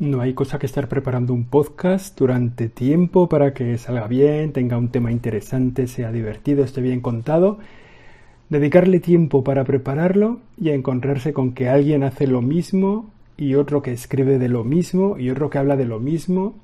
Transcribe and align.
No 0.00 0.22
hay 0.22 0.32
cosa 0.32 0.58
que 0.58 0.64
estar 0.64 0.88
preparando 0.88 1.34
un 1.34 1.44
podcast 1.44 2.18
durante 2.18 2.70
tiempo 2.70 3.28
para 3.28 3.52
que 3.52 3.76
salga 3.76 4.06
bien, 4.06 4.54
tenga 4.54 4.78
un 4.78 4.88
tema 4.88 5.12
interesante, 5.12 5.86
sea 5.86 6.10
divertido, 6.10 6.64
esté 6.64 6.80
bien 6.80 7.02
contado. 7.02 7.58
Dedicarle 8.48 9.00
tiempo 9.00 9.44
para 9.44 9.64
prepararlo 9.64 10.40
y 10.56 10.70
encontrarse 10.70 11.34
con 11.34 11.52
que 11.52 11.68
alguien 11.68 12.02
hace 12.02 12.26
lo 12.26 12.40
mismo 12.40 13.10
y 13.36 13.56
otro 13.56 13.82
que 13.82 13.92
escribe 13.92 14.38
de 14.38 14.48
lo 14.48 14.64
mismo 14.64 15.18
y 15.18 15.28
otro 15.28 15.50
que 15.50 15.58
habla 15.58 15.76
de 15.76 15.84
lo 15.84 16.00
mismo. 16.00 16.54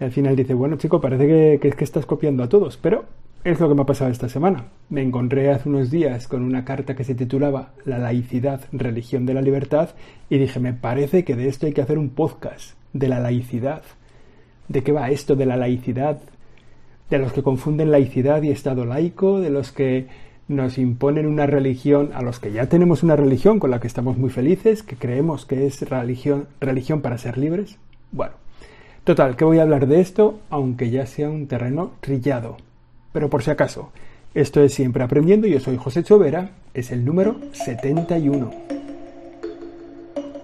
Y 0.00 0.04
al 0.04 0.12
final 0.12 0.36
dice, 0.36 0.54
bueno 0.54 0.76
chico, 0.76 1.00
parece 1.00 1.26
que, 1.26 1.58
que, 1.60 1.76
que 1.76 1.84
estás 1.84 2.06
copiando 2.06 2.44
a 2.44 2.48
todos, 2.48 2.76
pero 2.76 3.04
es 3.42 3.60
lo 3.60 3.68
que 3.68 3.74
me 3.74 3.82
ha 3.82 3.86
pasado 3.86 4.10
esta 4.12 4.28
semana. 4.28 4.66
Me 4.90 5.02
encontré 5.02 5.50
hace 5.50 5.68
unos 5.68 5.90
días 5.90 6.28
con 6.28 6.42
una 6.42 6.64
carta 6.64 6.94
que 6.94 7.02
se 7.02 7.16
titulaba 7.16 7.72
La 7.84 7.98
laicidad, 7.98 8.60
religión 8.70 9.26
de 9.26 9.34
la 9.34 9.42
libertad 9.42 9.90
y 10.28 10.38
dije, 10.38 10.60
me 10.60 10.72
parece 10.72 11.24
que 11.24 11.34
de 11.34 11.48
esto 11.48 11.66
hay 11.66 11.72
que 11.72 11.82
hacer 11.82 11.98
un 11.98 12.10
podcast, 12.10 12.75
de 12.98 13.08
la 13.08 13.20
laicidad. 13.20 13.82
¿De 14.68 14.82
qué 14.82 14.92
va 14.92 15.10
esto 15.10 15.36
de 15.36 15.46
la 15.46 15.56
laicidad? 15.56 16.18
De 17.10 17.18
los 17.18 17.32
que 17.32 17.42
confunden 17.42 17.90
laicidad 17.90 18.42
y 18.42 18.50
Estado 18.50 18.84
laico, 18.84 19.40
de 19.40 19.50
los 19.50 19.72
que 19.72 20.06
nos 20.48 20.78
imponen 20.78 21.26
una 21.26 21.46
religión, 21.46 22.10
a 22.14 22.22
los 22.22 22.38
que 22.38 22.52
ya 22.52 22.68
tenemos 22.68 23.02
una 23.02 23.16
religión 23.16 23.58
con 23.58 23.70
la 23.70 23.80
que 23.80 23.86
estamos 23.86 24.16
muy 24.16 24.30
felices, 24.30 24.82
que 24.82 24.96
creemos 24.96 25.44
que 25.44 25.66
es 25.66 25.88
religión, 25.88 26.46
religión 26.60 27.00
para 27.00 27.18
ser 27.18 27.36
libres. 27.36 27.78
Bueno, 28.12 28.34
total, 29.04 29.36
que 29.36 29.44
voy 29.44 29.58
a 29.58 29.62
hablar 29.62 29.86
de 29.86 30.00
esto, 30.00 30.38
aunque 30.50 30.90
ya 30.90 31.06
sea 31.06 31.30
un 31.30 31.46
terreno 31.46 31.92
trillado. 32.00 32.56
Pero 33.12 33.28
por 33.28 33.42
si 33.42 33.50
acaso, 33.50 33.90
esto 34.34 34.62
es 34.62 34.74
Siempre 34.74 35.02
Aprendiendo, 35.02 35.46
yo 35.46 35.58
soy 35.60 35.76
José 35.76 36.04
Chovera, 36.04 36.50
es 36.74 36.92
el 36.92 37.04
número 37.04 37.36
71. 37.52 38.50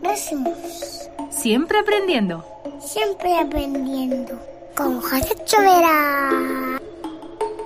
Decimos, 0.02 0.71
Siempre 1.42 1.76
aprendiendo. 1.80 2.44
siempre 2.78 3.36
aprendiendo. 3.36 4.38
Con 4.76 5.00
José 5.00 5.34
Chovera. 5.44 6.78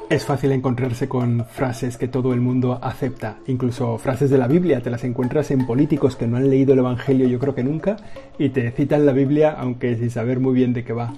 Es 0.09 0.25
fácil 0.25 0.53
encontrarse 0.53 1.11
con 1.11 1.45
frases 1.45 1.99
que 1.99 2.09
todo 2.09 2.33
el 2.33 2.41
mundo 2.41 2.79
acepta, 2.81 3.37
incluso 3.47 3.99
frases 3.99 4.31
de 4.31 4.39
la 4.39 4.49
Biblia, 4.49 4.81
te 4.81 4.89
las 4.89 5.05
encuentras 5.05 5.51
en 5.51 5.67
políticos 5.67 6.17
que 6.17 6.27
no 6.27 6.39
han 6.39 6.49
leído 6.49 6.73
el 6.73 6.79
Evangelio 6.79 7.29
yo 7.29 7.39
creo 7.39 7.55
que 7.55 7.65
nunca 7.65 7.97
y 8.39 8.49
te 8.49 8.71
citan 8.71 9.05
la 9.05 9.13
Biblia 9.13 9.55
aunque 9.59 9.95
sin 9.97 10.11
saber 10.11 10.41
muy 10.41 10.55
bien 10.55 10.73
de 10.73 10.83
qué 10.83 10.95
va. 10.95 11.13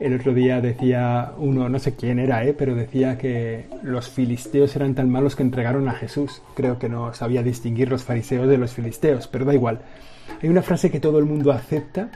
El 0.00 0.14
otro 0.14 0.32
día 0.32 0.62
decía 0.62 1.32
uno, 1.36 1.68
no 1.68 1.78
sé 1.78 1.94
quién 1.94 2.18
era, 2.18 2.42
¿eh? 2.46 2.54
pero 2.56 2.74
decía 2.74 3.18
que 3.18 3.66
los 3.82 4.08
filisteos 4.08 4.74
eran 4.74 4.94
tan 4.94 5.10
malos 5.10 5.36
que 5.36 5.42
entregaron 5.42 5.90
a 5.90 5.92
Jesús. 5.92 6.40
Creo 6.54 6.78
que 6.78 6.88
no 6.88 7.12
sabía 7.12 7.42
distinguir 7.42 7.90
los 7.90 8.02
fariseos 8.02 8.48
de 8.48 8.56
los 8.56 8.72
filisteos, 8.72 9.28
pero 9.28 9.44
da 9.44 9.52
igual. 9.52 9.82
Hay 10.42 10.48
una 10.48 10.62
frase 10.62 10.90
que 10.90 11.00
todo 11.00 11.18
el 11.18 11.26
mundo 11.26 11.52
acepta 11.52 12.08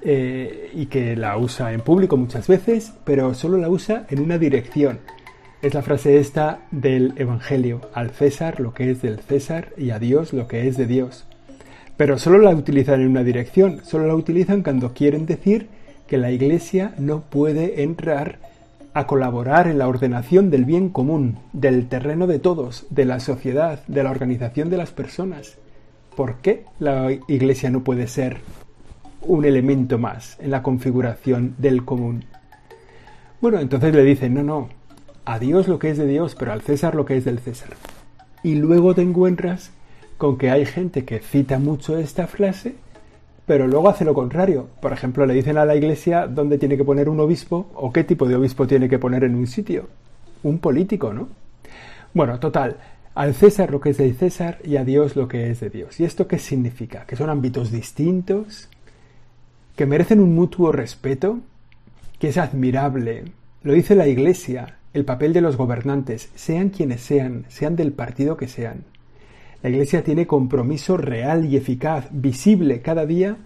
eh, 0.00 0.70
y 0.72 0.86
que 0.86 1.16
la 1.16 1.36
usa 1.36 1.74
en 1.74 1.82
público 1.82 2.16
muchas 2.16 2.48
veces, 2.48 2.94
pero 3.04 3.34
solo 3.34 3.58
la 3.58 3.68
usa 3.68 4.06
en 4.08 4.20
una 4.20 4.38
dirección. 4.38 5.00
Es 5.60 5.74
la 5.74 5.82
frase 5.82 6.18
esta 6.18 6.60
del 6.70 7.12
Evangelio, 7.16 7.82
al 7.92 8.08
César 8.08 8.58
lo 8.58 8.72
que 8.72 8.90
es 8.90 9.02
del 9.02 9.18
César 9.18 9.74
y 9.76 9.90
a 9.90 9.98
Dios 9.98 10.32
lo 10.32 10.48
que 10.48 10.66
es 10.66 10.78
de 10.78 10.86
Dios. 10.86 11.26
Pero 11.98 12.16
solo 12.16 12.38
la 12.38 12.50
utilizan 12.50 13.02
en 13.02 13.08
una 13.08 13.22
dirección, 13.22 13.80
solo 13.84 14.06
la 14.06 14.14
utilizan 14.14 14.62
cuando 14.62 14.94
quieren 14.94 15.26
decir 15.26 15.68
que 16.08 16.18
la 16.18 16.32
Iglesia 16.32 16.94
no 16.98 17.20
puede 17.20 17.82
entrar 17.82 18.38
a 18.94 19.06
colaborar 19.06 19.68
en 19.68 19.78
la 19.78 19.86
ordenación 19.86 20.50
del 20.50 20.64
bien 20.64 20.88
común, 20.88 21.38
del 21.52 21.86
terreno 21.86 22.26
de 22.26 22.40
todos, 22.40 22.86
de 22.90 23.04
la 23.04 23.20
sociedad, 23.20 23.84
de 23.86 24.02
la 24.02 24.10
organización 24.10 24.70
de 24.70 24.78
las 24.78 24.90
personas. 24.90 25.58
¿Por 26.16 26.36
qué 26.36 26.64
la 26.80 27.12
Iglesia 27.28 27.70
no 27.70 27.84
puede 27.84 28.08
ser 28.08 28.38
un 29.22 29.44
elemento 29.44 29.98
más 29.98 30.36
en 30.40 30.50
la 30.50 30.62
configuración 30.62 31.54
del 31.58 31.84
común? 31.84 32.24
Bueno, 33.40 33.60
entonces 33.60 33.94
le 33.94 34.02
dicen, 34.02 34.34
no, 34.34 34.42
no, 34.42 34.68
a 35.24 35.38
Dios 35.38 35.68
lo 35.68 35.78
que 35.78 35.90
es 35.90 35.98
de 35.98 36.06
Dios, 36.06 36.34
pero 36.34 36.52
al 36.52 36.62
César 36.62 36.94
lo 36.94 37.04
que 37.04 37.16
es 37.16 37.24
del 37.24 37.38
César. 37.38 37.70
Y 38.42 38.54
luego 38.54 38.94
te 38.94 39.02
encuentras 39.02 39.70
con 40.16 40.38
que 40.38 40.50
hay 40.50 40.66
gente 40.66 41.04
que 41.04 41.20
cita 41.20 41.58
mucho 41.58 41.98
esta 41.98 42.26
frase, 42.26 42.74
pero 43.48 43.66
luego 43.66 43.88
hace 43.88 44.04
lo 44.04 44.12
contrario. 44.12 44.68
Por 44.80 44.92
ejemplo, 44.92 45.24
le 45.24 45.32
dicen 45.32 45.56
a 45.56 45.64
la 45.64 45.74
iglesia 45.74 46.26
dónde 46.26 46.58
tiene 46.58 46.76
que 46.76 46.84
poner 46.84 47.08
un 47.08 47.18
obispo 47.18 47.70
o 47.74 47.90
qué 47.90 48.04
tipo 48.04 48.28
de 48.28 48.36
obispo 48.36 48.66
tiene 48.66 48.90
que 48.90 48.98
poner 48.98 49.24
en 49.24 49.34
un 49.34 49.46
sitio. 49.46 49.88
Un 50.42 50.58
político, 50.58 51.14
¿no? 51.14 51.28
Bueno, 52.12 52.38
total, 52.38 52.76
al 53.14 53.34
César 53.34 53.70
lo 53.70 53.80
que 53.80 53.90
es 53.90 53.96
de 53.96 54.12
César 54.12 54.58
y 54.64 54.76
a 54.76 54.84
Dios 54.84 55.16
lo 55.16 55.28
que 55.28 55.50
es 55.50 55.60
de 55.60 55.70
Dios. 55.70 55.98
¿Y 55.98 56.04
esto 56.04 56.28
qué 56.28 56.38
significa? 56.38 57.06
Que 57.06 57.16
son 57.16 57.30
ámbitos 57.30 57.72
distintos, 57.72 58.68
que 59.74 59.86
merecen 59.86 60.20
un 60.20 60.34
mutuo 60.34 60.70
respeto, 60.70 61.40
que 62.18 62.28
es 62.28 62.36
admirable. 62.36 63.32
Lo 63.62 63.72
dice 63.72 63.94
la 63.94 64.08
iglesia, 64.08 64.76
el 64.92 65.06
papel 65.06 65.32
de 65.32 65.40
los 65.40 65.56
gobernantes, 65.56 66.28
sean 66.34 66.68
quienes 66.68 67.00
sean, 67.00 67.46
sean 67.48 67.76
del 67.76 67.92
partido 67.92 68.36
que 68.36 68.46
sean. 68.46 68.84
La 69.62 69.70
Iglesia 69.70 70.04
tiene 70.04 70.26
compromiso 70.26 70.96
real 70.96 71.44
y 71.44 71.56
eficaz, 71.56 72.08
visible 72.12 72.80
cada 72.80 73.06
día, 73.06 73.36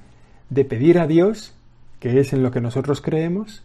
de 0.50 0.64
pedir 0.64 0.98
a 0.98 1.06
Dios, 1.06 1.54
que 2.00 2.20
es 2.20 2.32
en 2.32 2.42
lo 2.42 2.50
que 2.50 2.60
nosotros 2.60 3.00
creemos, 3.00 3.62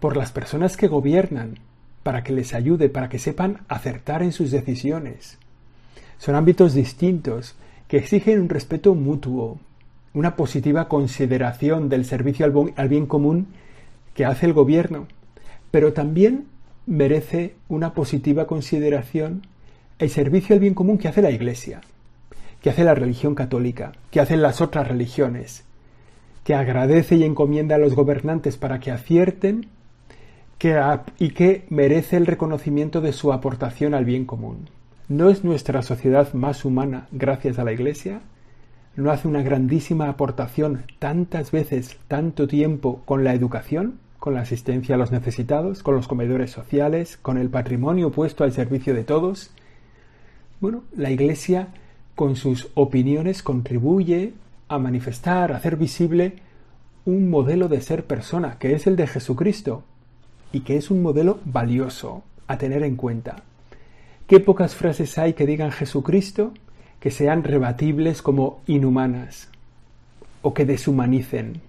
por 0.00 0.16
las 0.16 0.32
personas 0.32 0.76
que 0.76 0.88
gobiernan, 0.88 1.58
para 2.02 2.24
que 2.24 2.32
les 2.32 2.54
ayude, 2.54 2.88
para 2.88 3.10
que 3.10 3.18
sepan 3.18 3.58
acertar 3.68 4.22
en 4.22 4.32
sus 4.32 4.50
decisiones. 4.50 5.36
Son 6.16 6.34
ámbitos 6.34 6.72
distintos 6.72 7.54
que 7.86 7.98
exigen 7.98 8.40
un 8.40 8.48
respeto 8.48 8.94
mutuo, 8.94 9.58
una 10.14 10.36
positiva 10.36 10.88
consideración 10.88 11.90
del 11.90 12.06
servicio 12.06 12.46
al 12.76 12.88
bien 12.88 13.06
común 13.06 13.48
que 14.14 14.24
hace 14.24 14.46
el 14.46 14.54
gobierno, 14.54 15.06
pero 15.70 15.92
también 15.92 16.46
merece 16.86 17.54
una 17.68 17.92
positiva 17.92 18.46
consideración 18.46 19.42
el 19.98 20.10
servicio 20.10 20.54
al 20.54 20.60
bien 20.60 20.74
común 20.74 20.98
que 20.98 21.08
hace 21.08 21.22
la 21.22 21.30
Iglesia, 21.30 21.80
que 22.62 22.70
hace 22.70 22.84
la 22.84 22.94
religión 22.94 23.34
católica, 23.34 23.92
que 24.10 24.20
hacen 24.20 24.42
las 24.42 24.60
otras 24.60 24.86
religiones, 24.88 25.64
que 26.44 26.54
agradece 26.54 27.16
y 27.16 27.24
encomienda 27.24 27.74
a 27.76 27.78
los 27.78 27.94
gobernantes 27.94 28.56
para 28.56 28.80
que 28.80 28.90
acierten 28.90 29.66
que 30.58 30.80
y 31.18 31.30
que 31.30 31.66
merece 31.68 32.16
el 32.16 32.26
reconocimiento 32.26 33.00
de 33.00 33.12
su 33.12 33.32
aportación 33.32 33.94
al 33.94 34.04
bien 34.04 34.24
común. 34.24 34.70
¿No 35.08 35.30
es 35.30 35.44
nuestra 35.44 35.82
sociedad 35.82 36.32
más 36.32 36.64
humana 36.64 37.06
gracias 37.12 37.58
a 37.58 37.64
la 37.64 37.72
Iglesia? 37.72 38.20
¿No 38.96 39.10
hace 39.10 39.28
una 39.28 39.42
grandísima 39.42 40.08
aportación 40.08 40.84
tantas 40.98 41.52
veces, 41.52 41.96
tanto 42.08 42.48
tiempo 42.48 43.02
con 43.04 43.24
la 43.24 43.34
educación? 43.34 44.00
con 44.18 44.34
la 44.34 44.40
asistencia 44.40 44.96
a 44.96 44.98
los 44.98 45.12
necesitados, 45.12 45.82
con 45.82 45.94
los 45.94 46.08
comedores 46.08 46.50
sociales, 46.50 47.16
con 47.16 47.38
el 47.38 47.50
patrimonio 47.50 48.10
puesto 48.10 48.44
al 48.44 48.52
servicio 48.52 48.92
de 48.92 49.04
todos. 49.04 49.52
Bueno, 50.60 50.82
la 50.96 51.10
Iglesia 51.10 51.68
con 52.16 52.34
sus 52.34 52.68
opiniones 52.74 53.44
contribuye 53.44 54.32
a 54.66 54.78
manifestar, 54.78 55.52
a 55.52 55.56
hacer 55.56 55.76
visible 55.76 56.34
un 57.04 57.30
modelo 57.30 57.68
de 57.68 57.80
ser 57.80 58.04
persona, 58.04 58.58
que 58.58 58.74
es 58.74 58.88
el 58.88 58.96
de 58.96 59.06
Jesucristo, 59.06 59.84
y 60.52 60.60
que 60.60 60.76
es 60.76 60.90
un 60.90 61.00
modelo 61.00 61.38
valioso 61.44 62.24
a 62.48 62.58
tener 62.58 62.82
en 62.82 62.96
cuenta. 62.96 63.36
Qué 64.26 64.40
pocas 64.40 64.74
frases 64.74 65.16
hay 65.16 65.34
que 65.34 65.46
digan 65.46 65.70
Jesucristo 65.70 66.52
que 66.98 67.12
sean 67.12 67.44
rebatibles 67.44 68.20
como 68.20 68.60
inhumanas 68.66 69.48
o 70.42 70.54
que 70.54 70.66
deshumanicen. 70.66 71.60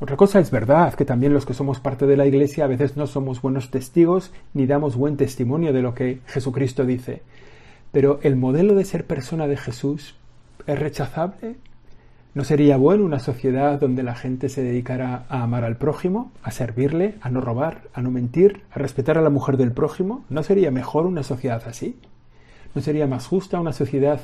Otra 0.00 0.16
cosa 0.16 0.38
es 0.38 0.50
verdad 0.50 0.94
que 0.94 1.04
también 1.04 1.34
los 1.34 1.44
que 1.44 1.54
somos 1.54 1.78
parte 1.80 2.06
de 2.06 2.16
la 2.16 2.26
Iglesia 2.26 2.64
a 2.64 2.68
veces 2.68 2.96
no 2.96 3.06
somos 3.06 3.42
buenos 3.42 3.70
testigos 3.70 4.32
ni 4.54 4.64
damos 4.64 4.96
buen 4.96 5.16
testimonio 5.18 5.72
de 5.74 5.82
lo 5.82 5.94
que 5.94 6.20
Jesucristo 6.26 6.86
dice. 6.86 7.22
Pero 7.98 8.20
el 8.22 8.36
modelo 8.36 8.76
de 8.76 8.84
ser 8.84 9.06
persona 9.06 9.48
de 9.48 9.56
Jesús 9.56 10.14
es 10.68 10.78
rechazable. 10.78 11.56
¿No 12.32 12.44
sería 12.44 12.76
bueno 12.76 13.04
una 13.04 13.18
sociedad 13.18 13.80
donde 13.80 14.04
la 14.04 14.14
gente 14.14 14.48
se 14.48 14.62
dedicara 14.62 15.24
a 15.28 15.42
amar 15.42 15.64
al 15.64 15.78
prójimo, 15.78 16.30
a 16.44 16.52
servirle, 16.52 17.16
a 17.22 17.28
no 17.28 17.40
robar, 17.40 17.88
a 17.92 18.00
no 18.00 18.12
mentir, 18.12 18.62
a 18.70 18.78
respetar 18.78 19.18
a 19.18 19.20
la 19.20 19.30
mujer 19.30 19.56
del 19.56 19.72
prójimo? 19.72 20.24
¿No 20.28 20.44
sería 20.44 20.70
mejor 20.70 21.06
una 21.06 21.24
sociedad 21.24 21.60
así? 21.66 21.96
¿No 22.72 22.82
sería 22.82 23.08
más 23.08 23.26
justa 23.26 23.58
una 23.58 23.72
sociedad 23.72 24.20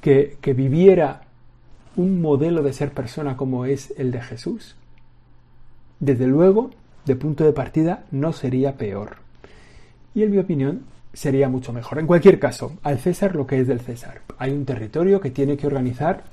que, 0.00 0.36
que 0.40 0.52
viviera 0.52 1.20
un 1.94 2.20
modelo 2.20 2.64
de 2.64 2.72
ser 2.72 2.90
persona 2.90 3.36
como 3.36 3.64
es 3.64 3.94
el 3.96 4.10
de 4.10 4.22
Jesús? 4.22 4.74
Desde 6.00 6.26
luego, 6.26 6.70
de 7.04 7.14
punto 7.14 7.44
de 7.44 7.52
partida, 7.52 8.06
no 8.10 8.32
sería 8.32 8.76
peor. 8.76 9.18
Y 10.16 10.24
en 10.24 10.32
mi 10.32 10.38
opinión, 10.38 10.82
sería 11.12 11.48
mucho 11.48 11.72
mejor. 11.72 11.98
En 11.98 12.06
cualquier 12.06 12.38
caso, 12.38 12.72
al 12.82 12.98
César 12.98 13.34
lo 13.34 13.46
que 13.46 13.60
es 13.60 13.66
del 13.66 13.80
César. 13.80 14.22
Hay 14.38 14.52
un 14.52 14.64
territorio 14.64 15.20
que 15.20 15.30
tiene 15.30 15.56
que 15.56 15.66
organizar 15.66 16.24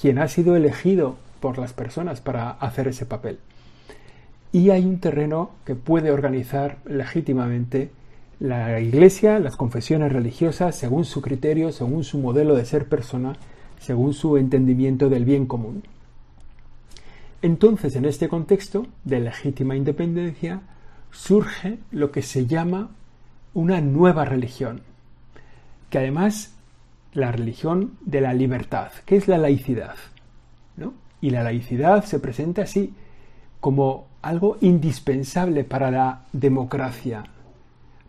quien 0.00 0.18
ha 0.18 0.28
sido 0.28 0.56
elegido 0.56 1.16
por 1.40 1.58
las 1.58 1.72
personas 1.72 2.20
para 2.20 2.50
hacer 2.50 2.88
ese 2.88 3.06
papel. 3.06 3.38
Y 4.52 4.70
hay 4.70 4.84
un 4.84 4.98
terreno 4.98 5.50
que 5.64 5.74
puede 5.74 6.10
organizar 6.10 6.78
legítimamente 6.84 7.90
la 8.40 8.80
Iglesia, 8.80 9.38
las 9.38 9.56
confesiones 9.56 10.12
religiosas, 10.12 10.74
según 10.74 11.04
su 11.04 11.20
criterio, 11.20 11.72
según 11.72 12.04
su 12.04 12.18
modelo 12.18 12.54
de 12.54 12.64
ser 12.64 12.88
persona, 12.88 13.36
según 13.78 14.14
su 14.14 14.36
entendimiento 14.38 15.08
del 15.08 15.24
bien 15.24 15.46
común. 15.46 15.82
Entonces, 17.42 17.96
en 17.96 18.04
este 18.04 18.28
contexto 18.28 18.86
de 19.04 19.20
legítima 19.20 19.76
independencia, 19.76 20.60
surge 21.10 21.78
lo 21.90 22.10
que 22.10 22.22
se 22.22 22.46
llama 22.46 22.90
una 23.54 23.80
nueva 23.80 24.24
religión, 24.24 24.82
que 25.88 25.98
además 25.98 26.54
la 27.12 27.32
religión 27.32 27.96
de 28.00 28.20
la 28.20 28.32
libertad, 28.32 28.92
que 29.04 29.16
es 29.16 29.28
la 29.28 29.38
laicidad. 29.38 29.96
Y 31.22 31.30
la 31.30 31.42
laicidad 31.42 32.04
se 32.04 32.18
presenta 32.18 32.62
así, 32.62 32.94
como 33.60 34.06
algo 34.22 34.56
indispensable 34.62 35.64
para 35.64 35.90
la 35.90 36.22
democracia, 36.32 37.24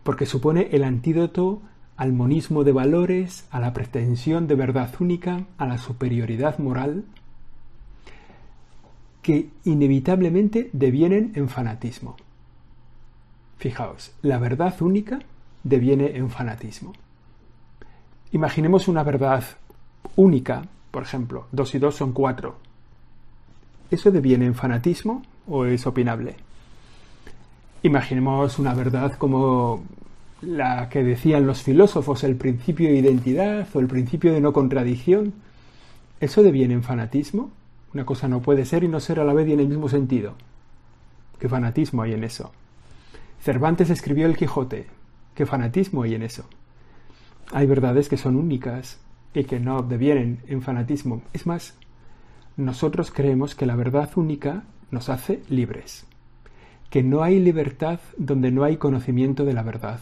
porque 0.02 0.24
supone 0.24 0.68
el 0.72 0.82
antídoto 0.82 1.60
al 1.96 2.14
monismo 2.14 2.64
de 2.64 2.72
valores, 2.72 3.46
a 3.50 3.60
la 3.60 3.74
pretensión 3.74 4.46
de 4.46 4.54
verdad 4.54 4.90
única, 4.98 5.44
a 5.58 5.66
la 5.66 5.76
superioridad 5.76 6.58
moral, 6.58 7.04
que 9.20 9.50
inevitablemente 9.64 10.70
devienen 10.72 11.32
en 11.34 11.50
fanatismo. 11.50 12.16
Fijaos, 13.58 14.12
la 14.22 14.38
verdad 14.38 14.80
única 14.80 15.20
deviene 15.64 16.16
en 16.16 16.30
fanatismo. 16.30 16.92
Imaginemos 18.32 18.88
una 18.88 19.02
verdad 19.02 19.44
única, 20.16 20.62
por 20.90 21.02
ejemplo, 21.02 21.46
dos 21.52 21.74
y 21.74 21.78
dos 21.78 21.94
son 21.96 22.12
cuatro. 22.12 22.56
¿Eso 23.90 24.10
deviene 24.10 24.46
en 24.46 24.54
fanatismo 24.54 25.22
o 25.46 25.66
es 25.66 25.86
opinable? 25.86 26.36
Imaginemos 27.82 28.58
una 28.58 28.74
verdad 28.74 29.12
como 29.18 29.82
la 30.40 30.88
que 30.88 31.04
decían 31.04 31.46
los 31.46 31.62
filósofos, 31.62 32.24
el 32.24 32.36
principio 32.36 32.88
de 32.88 32.96
identidad 32.96 33.66
o 33.74 33.80
el 33.80 33.86
principio 33.86 34.32
de 34.32 34.40
no 34.40 34.52
contradicción. 34.52 35.34
¿Eso 36.20 36.42
deviene 36.42 36.74
en 36.74 36.82
fanatismo? 36.82 37.50
Una 37.94 38.06
cosa 38.06 38.28
no 38.28 38.40
puede 38.40 38.64
ser 38.64 38.84
y 38.84 38.88
no 38.88 39.00
ser 39.00 39.20
a 39.20 39.24
la 39.24 39.34
vez 39.34 39.48
y 39.48 39.52
en 39.52 39.60
el 39.60 39.68
mismo 39.68 39.88
sentido. 39.88 40.34
¿Qué 41.38 41.48
fanatismo 41.48 42.02
hay 42.02 42.12
en 42.12 42.24
eso? 42.24 42.52
Cervantes 43.40 43.90
escribió 43.90 44.26
El 44.26 44.36
Quijote. 44.36 44.86
¿Qué 45.34 45.46
fanatismo 45.46 46.02
hay 46.02 46.14
en 46.14 46.22
eso? 46.22 46.44
Hay 47.52 47.66
verdades 47.66 48.08
que 48.08 48.16
son 48.16 48.36
únicas 48.36 49.00
y 49.34 49.44
que 49.44 49.60
no 49.60 49.82
devienen 49.82 50.40
en 50.46 50.62
fanatismo. 50.62 51.22
Es 51.32 51.46
más, 51.46 51.74
nosotros 52.56 53.10
creemos 53.10 53.54
que 53.54 53.66
la 53.66 53.76
verdad 53.76 54.10
única 54.16 54.64
nos 54.90 55.08
hace 55.08 55.42
libres, 55.48 56.06
que 56.90 57.02
no 57.02 57.22
hay 57.22 57.40
libertad 57.40 58.00
donde 58.18 58.50
no 58.50 58.62
hay 58.62 58.76
conocimiento 58.76 59.46
de 59.46 59.54
la 59.54 59.62
verdad, 59.62 60.00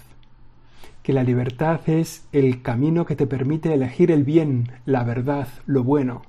que 1.05 1.12
la 1.12 1.23
libertad 1.23 1.81
es 1.88 2.27
el 2.32 2.62
camino 2.62 3.06
que 3.06 3.15
te 3.15 3.29
permite 3.29 3.73
elegir 3.73 4.11
el 4.11 4.25
bien, 4.25 4.73
la 4.85 5.05
verdad, 5.05 5.47
lo 5.67 5.85
bueno, 5.85 6.23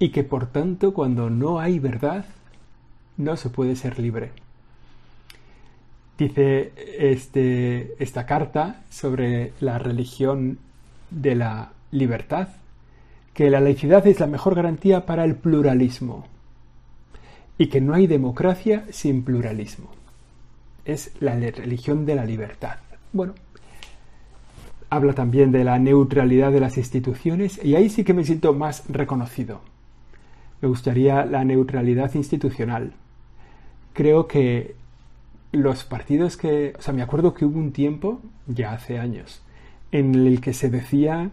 y 0.00 0.10
que 0.10 0.24
por 0.24 0.46
tanto 0.46 0.92
cuando 0.94 1.30
no 1.30 1.60
hay 1.60 1.78
verdad, 1.78 2.24
no 3.16 3.36
se 3.36 3.50
puede 3.50 3.76
ser 3.76 4.00
libre. 4.00 4.32
Dice 6.20 6.72
este, 6.98 7.94
esta 7.98 8.26
carta 8.26 8.82
sobre 8.90 9.54
la 9.58 9.78
religión 9.78 10.58
de 11.10 11.34
la 11.34 11.72
libertad, 11.92 12.48
que 13.32 13.48
la 13.48 13.58
laicidad 13.58 14.06
es 14.06 14.20
la 14.20 14.26
mejor 14.26 14.54
garantía 14.54 15.06
para 15.06 15.24
el 15.24 15.36
pluralismo 15.36 16.26
y 17.56 17.68
que 17.68 17.80
no 17.80 17.94
hay 17.94 18.06
democracia 18.06 18.84
sin 18.90 19.22
pluralismo. 19.22 19.88
Es 20.84 21.10
la 21.20 21.36
religión 21.36 22.04
de 22.04 22.16
la 22.16 22.26
libertad. 22.26 22.76
Bueno, 23.14 23.32
habla 24.90 25.14
también 25.14 25.52
de 25.52 25.64
la 25.64 25.78
neutralidad 25.78 26.52
de 26.52 26.60
las 26.60 26.76
instituciones 26.76 27.64
y 27.64 27.76
ahí 27.76 27.88
sí 27.88 28.04
que 28.04 28.12
me 28.12 28.24
siento 28.24 28.52
más 28.52 28.84
reconocido. 28.90 29.62
Me 30.60 30.68
gustaría 30.68 31.24
la 31.24 31.44
neutralidad 31.44 32.14
institucional. 32.14 32.92
Creo 33.94 34.26
que 34.26 34.79
los 35.52 35.84
partidos 35.84 36.36
que... 36.36 36.74
O 36.78 36.82
sea, 36.82 36.94
me 36.94 37.02
acuerdo 37.02 37.34
que 37.34 37.44
hubo 37.44 37.58
un 37.58 37.72
tiempo, 37.72 38.20
ya 38.46 38.72
hace 38.72 38.98
años, 38.98 39.42
en 39.92 40.14
el 40.14 40.40
que 40.40 40.52
se 40.52 40.70
decía 40.70 41.30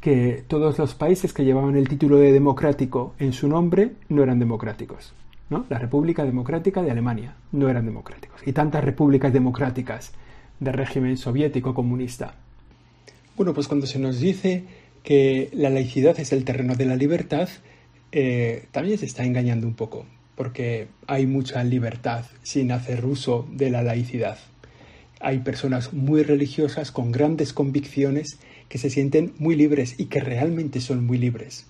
que 0.00 0.44
todos 0.48 0.78
los 0.78 0.94
países 0.94 1.32
que 1.32 1.44
llevaban 1.44 1.76
el 1.76 1.88
título 1.88 2.18
de 2.18 2.32
democrático 2.32 3.14
en 3.18 3.32
su 3.32 3.48
nombre 3.48 3.92
no 4.08 4.22
eran 4.22 4.38
democráticos. 4.38 5.12
¿no? 5.48 5.64
La 5.68 5.78
República 5.78 6.24
Democrática 6.24 6.82
de 6.82 6.90
Alemania 6.90 7.36
no 7.52 7.68
eran 7.68 7.86
democráticos. 7.86 8.40
Y 8.44 8.52
tantas 8.52 8.82
repúblicas 8.82 9.32
democráticas 9.32 10.12
de 10.58 10.72
régimen 10.72 11.16
soviético 11.16 11.74
comunista. 11.74 12.34
Bueno, 13.36 13.54
pues 13.54 13.68
cuando 13.68 13.86
se 13.86 13.98
nos 13.98 14.18
dice 14.18 14.64
que 15.02 15.50
la 15.52 15.70
laicidad 15.70 16.18
es 16.18 16.32
el 16.32 16.44
terreno 16.44 16.74
de 16.74 16.86
la 16.86 16.96
libertad, 16.96 17.48
eh, 18.12 18.66
también 18.72 18.98
se 18.98 19.06
está 19.06 19.24
engañando 19.24 19.66
un 19.66 19.74
poco, 19.74 20.04
porque 20.34 20.88
hay 21.06 21.26
mucha 21.26 21.62
libertad 21.64 22.24
sin 22.42 22.72
hacer 22.72 23.04
uso 23.04 23.46
de 23.50 23.70
la 23.70 23.82
laicidad. 23.82 24.38
Hay 25.20 25.38
personas 25.40 25.92
muy 25.92 26.22
religiosas 26.22 26.90
con 26.90 27.12
grandes 27.12 27.52
convicciones 27.52 28.38
que 28.68 28.78
se 28.78 28.90
sienten 28.90 29.34
muy 29.38 29.54
libres 29.54 29.94
y 29.98 30.06
que 30.06 30.20
realmente 30.20 30.80
son 30.80 31.06
muy 31.06 31.18
libres. 31.18 31.66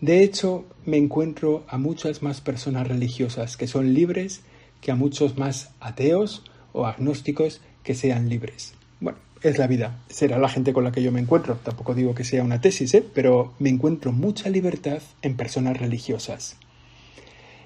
De 0.00 0.22
hecho, 0.22 0.64
me 0.84 0.96
encuentro 0.96 1.64
a 1.68 1.78
muchas 1.78 2.22
más 2.22 2.40
personas 2.40 2.88
religiosas 2.88 3.56
que 3.56 3.66
son 3.66 3.94
libres 3.94 4.42
que 4.80 4.90
a 4.90 4.96
muchos 4.96 5.38
más 5.38 5.70
ateos 5.80 6.44
o 6.72 6.86
agnósticos 6.86 7.60
que 7.82 7.94
sean 7.94 8.28
libres. 8.28 8.74
Bueno, 9.00 9.18
es 9.40 9.56
la 9.56 9.66
vida, 9.66 10.02
será 10.08 10.38
la 10.38 10.48
gente 10.48 10.72
con 10.72 10.84
la 10.84 10.92
que 10.92 11.02
yo 11.02 11.12
me 11.12 11.20
encuentro. 11.20 11.58
Tampoco 11.62 11.94
digo 11.94 12.14
que 12.14 12.24
sea 12.24 12.42
una 12.42 12.60
tesis, 12.60 12.92
¿eh? 12.94 13.04
pero 13.14 13.54
me 13.58 13.70
encuentro 13.70 14.12
mucha 14.12 14.50
libertad 14.50 15.00
en 15.22 15.36
personas 15.36 15.78
religiosas. 15.78 16.56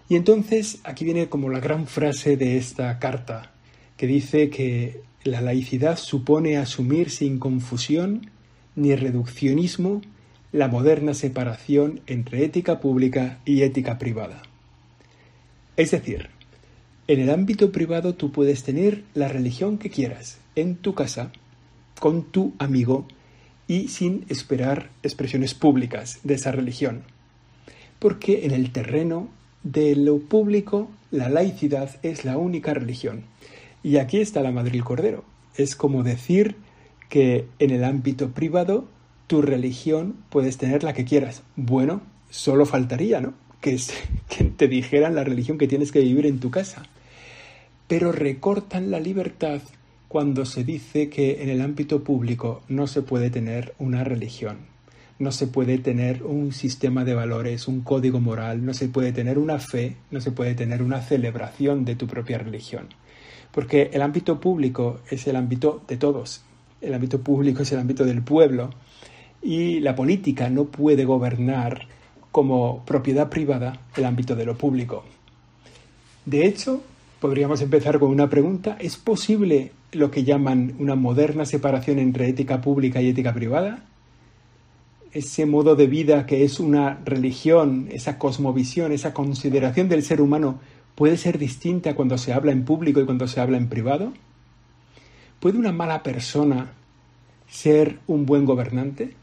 Y 0.08 0.16
entonces 0.16 0.80
aquí 0.84 1.04
viene 1.04 1.28
como 1.28 1.50
la 1.50 1.60
gran 1.60 1.86
frase 1.86 2.36
de 2.36 2.56
esta 2.56 2.98
carta, 2.98 3.52
que 3.96 4.06
dice 4.06 4.48
que 4.48 5.02
la 5.24 5.40
laicidad 5.40 5.98
supone 5.98 6.56
asumir 6.56 7.10
sin 7.10 7.38
confusión 7.38 8.30
ni 8.74 8.94
reduccionismo 8.94 10.00
la 10.52 10.68
moderna 10.68 11.12
separación 11.12 12.00
entre 12.06 12.44
ética 12.44 12.80
pública 12.80 13.38
y 13.44 13.62
ética 13.62 13.98
privada. 13.98 14.42
Es 15.76 15.90
decir, 15.90 16.30
en 17.06 17.20
el 17.20 17.30
ámbito 17.30 17.70
privado 17.70 18.14
tú 18.14 18.32
puedes 18.32 18.62
tener 18.62 19.04
la 19.14 19.28
religión 19.28 19.78
que 19.78 19.90
quieras, 19.90 20.38
en 20.54 20.76
tu 20.76 20.94
casa, 20.94 21.32
con 22.00 22.24
tu 22.24 22.54
amigo 22.58 23.06
y 23.66 23.88
sin 23.88 24.24
esperar 24.28 24.90
expresiones 25.02 25.54
públicas 25.54 26.20
de 26.22 26.34
esa 26.34 26.52
religión. 26.52 27.02
Porque 27.98 28.46
en 28.46 28.52
el 28.52 28.72
terreno 28.72 29.28
de 29.62 29.96
lo 29.96 30.18
público 30.18 30.88
la 31.10 31.28
laicidad 31.28 31.90
es 32.02 32.24
la 32.24 32.36
única 32.36 32.74
religión. 32.74 33.24
Y 33.82 33.96
aquí 33.96 34.18
está 34.20 34.42
la 34.42 34.52
Madrid 34.52 34.82
Cordero. 34.82 35.24
Es 35.56 35.76
como 35.76 36.02
decir 36.02 36.56
que 37.08 37.46
en 37.58 37.70
el 37.70 37.84
ámbito 37.84 38.30
privado 38.30 38.86
tu 39.26 39.42
religión 39.42 40.16
puedes 40.30 40.58
tener 40.58 40.84
la 40.84 40.92
que 40.92 41.04
quieras. 41.04 41.42
Bueno, 41.56 42.02
solo 42.30 42.66
faltaría, 42.66 43.20
¿no? 43.20 43.34
Que, 43.60 43.78
que 44.28 44.44
te 44.44 44.68
dijeran 44.68 45.14
la 45.14 45.24
religión 45.24 45.58
que 45.58 45.68
tienes 45.68 45.92
que 45.92 46.00
vivir 46.00 46.26
en 46.26 46.40
tu 46.40 46.50
casa. 46.50 46.82
Pero 47.86 48.12
recortan 48.12 48.90
la 48.90 49.00
libertad 49.00 49.62
cuando 50.08 50.46
se 50.46 50.64
dice 50.64 51.10
que 51.10 51.42
en 51.42 51.50
el 51.50 51.60
ámbito 51.60 52.02
público 52.02 52.62
no 52.68 52.86
se 52.86 53.02
puede 53.02 53.30
tener 53.30 53.74
una 53.78 54.04
religión, 54.04 54.58
no 55.18 55.32
se 55.32 55.46
puede 55.46 55.78
tener 55.78 56.22
un 56.22 56.52
sistema 56.52 57.04
de 57.04 57.14
valores, 57.14 57.66
un 57.66 57.80
código 57.80 58.20
moral, 58.20 58.64
no 58.64 58.72
se 58.74 58.88
puede 58.88 59.12
tener 59.12 59.38
una 59.38 59.58
fe, 59.58 59.96
no 60.10 60.20
se 60.20 60.30
puede 60.30 60.54
tener 60.54 60.82
una 60.82 61.00
celebración 61.02 61.84
de 61.84 61.96
tu 61.96 62.06
propia 62.06 62.38
religión. 62.38 62.88
Porque 63.52 63.90
el 63.92 64.02
ámbito 64.02 64.40
público 64.40 65.00
es 65.10 65.26
el 65.26 65.36
ámbito 65.36 65.82
de 65.88 65.96
todos, 65.96 66.42
el 66.80 66.94
ámbito 66.94 67.20
público 67.20 67.62
es 67.62 67.72
el 67.72 67.80
ámbito 67.80 68.04
del 68.04 68.22
pueblo 68.22 68.70
y 69.42 69.80
la 69.80 69.96
política 69.96 70.48
no 70.50 70.66
puede 70.66 71.04
gobernar 71.04 71.86
como 72.30 72.84
propiedad 72.84 73.28
privada 73.28 73.80
el 73.96 74.04
ámbito 74.04 74.36
de 74.36 74.44
lo 74.44 74.56
público. 74.56 75.04
De 76.24 76.46
hecho, 76.46 76.82
podríamos 77.20 77.60
empezar 77.62 77.98
con 77.98 78.10
una 78.10 78.28
pregunta. 78.28 78.76
¿Es 78.78 78.96
posible 78.96 79.72
lo 79.92 80.10
que 80.10 80.24
llaman 80.24 80.74
una 80.78 80.94
moderna 80.94 81.44
separación 81.46 81.98
entre 81.98 82.28
ética 82.28 82.60
pública 82.60 83.00
y 83.00 83.08
ética 83.08 83.32
privada? 83.32 83.82
Ese 85.12 85.46
modo 85.46 85.74
de 85.74 85.86
vida 85.86 86.26
que 86.26 86.44
es 86.44 86.60
una 86.60 87.00
religión, 87.04 87.88
esa 87.90 88.18
cosmovisión, 88.18 88.92
esa 88.92 89.14
consideración 89.14 89.88
del 89.88 90.02
ser 90.02 90.20
humano, 90.20 90.60
puede 90.98 91.16
ser 91.16 91.38
distinta 91.38 91.94
cuando 91.94 92.18
se 92.18 92.32
habla 92.32 92.50
en 92.50 92.64
público 92.64 93.00
y 93.00 93.04
cuando 93.04 93.28
se 93.28 93.40
habla 93.40 93.56
en 93.56 93.68
privado? 93.68 94.12
¿Puede 95.38 95.56
una 95.56 95.70
mala 95.70 96.02
persona 96.02 96.72
ser 97.48 98.00
un 98.08 98.26
buen 98.26 98.44
gobernante? 98.44 99.14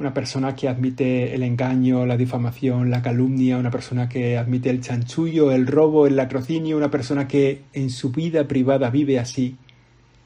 Una 0.00 0.12
persona 0.12 0.56
que 0.56 0.68
admite 0.68 1.32
el 1.32 1.44
engaño, 1.44 2.04
la 2.06 2.16
difamación, 2.16 2.90
la 2.90 3.02
calumnia, 3.02 3.56
una 3.56 3.70
persona 3.70 4.08
que 4.08 4.36
admite 4.36 4.68
el 4.70 4.80
chanchullo, 4.80 5.52
el 5.52 5.68
robo, 5.68 6.08
el 6.08 6.16
latrocinio, 6.16 6.76
una 6.76 6.90
persona 6.90 7.28
que 7.28 7.62
en 7.72 7.88
su 7.88 8.10
vida 8.10 8.48
privada 8.48 8.90
vive 8.90 9.20
así, 9.20 9.56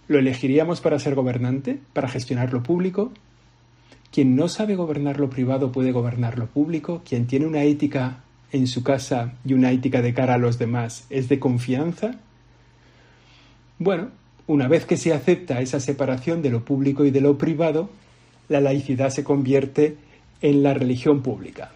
¿lo 0.08 0.18
elegiríamos 0.18 0.80
para 0.80 0.98
ser 0.98 1.14
gobernante, 1.14 1.78
para 1.92 2.08
gestionar 2.08 2.54
lo 2.54 2.62
público? 2.62 3.12
Quien 4.10 4.36
no 4.36 4.48
sabe 4.48 4.76
gobernar 4.76 5.18
lo 5.18 5.30
privado 5.30 5.72
puede 5.72 5.92
gobernar 5.92 6.38
lo 6.38 6.46
público, 6.46 7.02
quien 7.08 7.26
tiene 7.26 7.46
una 7.46 7.64
ética 7.64 8.24
en 8.52 8.66
su 8.66 8.82
casa 8.82 9.34
y 9.44 9.52
una 9.52 9.70
ética 9.72 10.02
de 10.02 10.14
cara 10.14 10.34
a 10.34 10.38
los 10.38 10.58
demás 10.58 11.06
es 11.10 11.28
de 11.28 11.38
confianza? 11.38 12.16
Bueno, 13.78 14.10
una 14.46 14.68
vez 14.68 14.86
que 14.86 14.96
se 14.96 15.12
acepta 15.12 15.60
esa 15.60 15.80
separación 15.80 16.40
de 16.40 16.50
lo 16.50 16.64
público 16.64 17.04
y 17.04 17.10
de 17.10 17.20
lo 17.20 17.36
privado, 17.36 17.90
la 18.48 18.60
laicidad 18.60 19.10
se 19.10 19.24
convierte 19.24 19.96
en 20.40 20.62
la 20.62 20.72
religión 20.72 21.22
pública. 21.22 21.72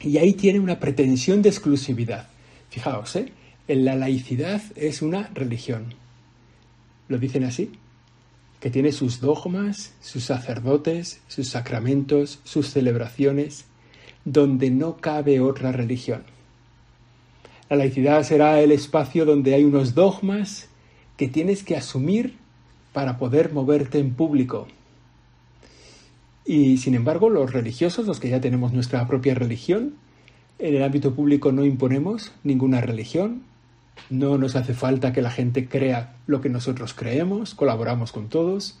Y 0.00 0.18
ahí 0.18 0.32
tiene 0.34 0.60
una 0.60 0.80
pretensión 0.80 1.42
de 1.42 1.48
exclusividad. 1.48 2.28
Fijaos, 2.70 3.16
¿eh? 3.16 3.32
en 3.68 3.84
la 3.84 3.94
laicidad 3.94 4.62
es 4.76 5.02
una 5.02 5.28
religión. 5.34 5.94
¿Lo 7.08 7.18
dicen 7.18 7.44
así? 7.44 7.72
Que 8.62 8.70
tiene 8.70 8.92
sus 8.92 9.20
dogmas, 9.20 9.92
sus 10.00 10.24
sacerdotes, 10.24 11.20
sus 11.28 11.48
sacramentos, 11.48 12.38
sus 12.44 12.70
celebraciones, 12.70 13.66
donde 14.24 14.70
no 14.70 14.96
cabe 14.96 15.40
otra 15.40 15.72
religión. 15.72 16.22
La 17.68 17.76
laicidad 17.76 18.22
será 18.22 18.60
el 18.60 18.72
espacio 18.72 19.24
donde 19.26 19.54
hay 19.54 19.64
unos 19.64 19.94
dogmas 19.94 20.68
que 21.16 21.28
tienes 21.28 21.62
que 21.62 21.76
asumir 21.76 22.36
para 22.92 23.18
poder 23.18 23.52
moverte 23.52 23.98
en 23.98 24.14
público. 24.14 24.68
Y 26.44 26.78
sin 26.78 26.94
embargo, 26.94 27.30
los 27.30 27.52
religiosos, 27.52 28.06
los 28.06 28.20
que 28.20 28.28
ya 28.28 28.40
tenemos 28.40 28.72
nuestra 28.72 29.06
propia 29.06 29.34
religión, 29.34 29.94
en 30.58 30.76
el 30.76 30.82
ámbito 30.82 31.14
público 31.14 31.50
no 31.50 31.64
imponemos 31.64 32.32
ninguna 32.44 32.80
religión, 32.80 33.42
no 34.10 34.38
nos 34.38 34.56
hace 34.56 34.74
falta 34.74 35.12
que 35.12 35.22
la 35.22 35.30
gente 35.30 35.68
crea 35.68 36.16
lo 36.26 36.40
que 36.40 36.48
nosotros 36.48 36.94
creemos, 36.94 37.54
colaboramos 37.54 38.12
con 38.12 38.28
todos. 38.28 38.78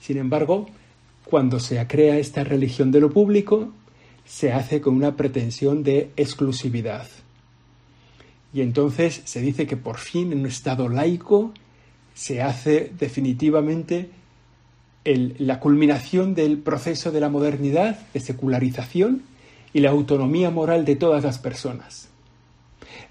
Sin 0.00 0.18
embargo, 0.18 0.66
cuando 1.24 1.60
se 1.60 1.84
crea 1.86 2.18
esta 2.18 2.44
religión 2.44 2.90
de 2.90 3.00
lo 3.00 3.10
público, 3.10 3.72
se 4.24 4.52
hace 4.52 4.80
con 4.80 4.94
una 4.94 5.16
pretensión 5.16 5.82
de 5.82 6.10
exclusividad. 6.16 7.06
Y 8.52 8.60
entonces 8.60 9.22
se 9.24 9.40
dice 9.40 9.66
que 9.66 9.76
por 9.76 9.98
fin 9.98 10.32
en 10.32 10.40
un 10.40 10.46
Estado 10.46 10.88
laico 10.88 11.52
se 12.14 12.42
hace 12.42 12.92
definitivamente 12.98 14.10
la 15.04 15.60
culminación 15.60 16.34
del 16.34 16.58
proceso 16.58 17.12
de 17.12 17.20
la 17.20 17.28
modernidad, 17.28 17.98
de 18.12 18.20
secularización 18.20 19.22
y 19.72 19.80
la 19.80 19.90
autonomía 19.90 20.50
moral 20.50 20.84
de 20.84 20.96
todas 20.96 21.22
las 21.22 21.38
personas. 21.38 22.08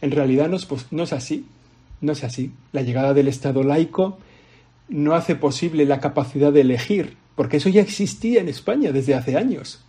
En 0.01 0.11
realidad 0.11 0.49
no 0.49 0.57
es, 0.57 1.13
así, 1.13 1.45
no 2.01 2.11
es 2.13 2.23
así. 2.23 2.51
La 2.71 2.81
llegada 2.81 3.13
del 3.13 3.27
Estado 3.27 3.63
laico 3.63 4.17
no 4.89 5.15
hace 5.15 5.35
posible 5.35 5.85
la 5.85 5.99
capacidad 5.99 6.51
de 6.53 6.61
elegir, 6.61 7.17
porque 7.35 7.57
eso 7.57 7.69
ya 7.69 7.81
existía 7.81 8.41
en 8.41 8.49
España 8.49 8.91
desde 8.91 9.15
hace 9.15 9.37
años. 9.37 9.83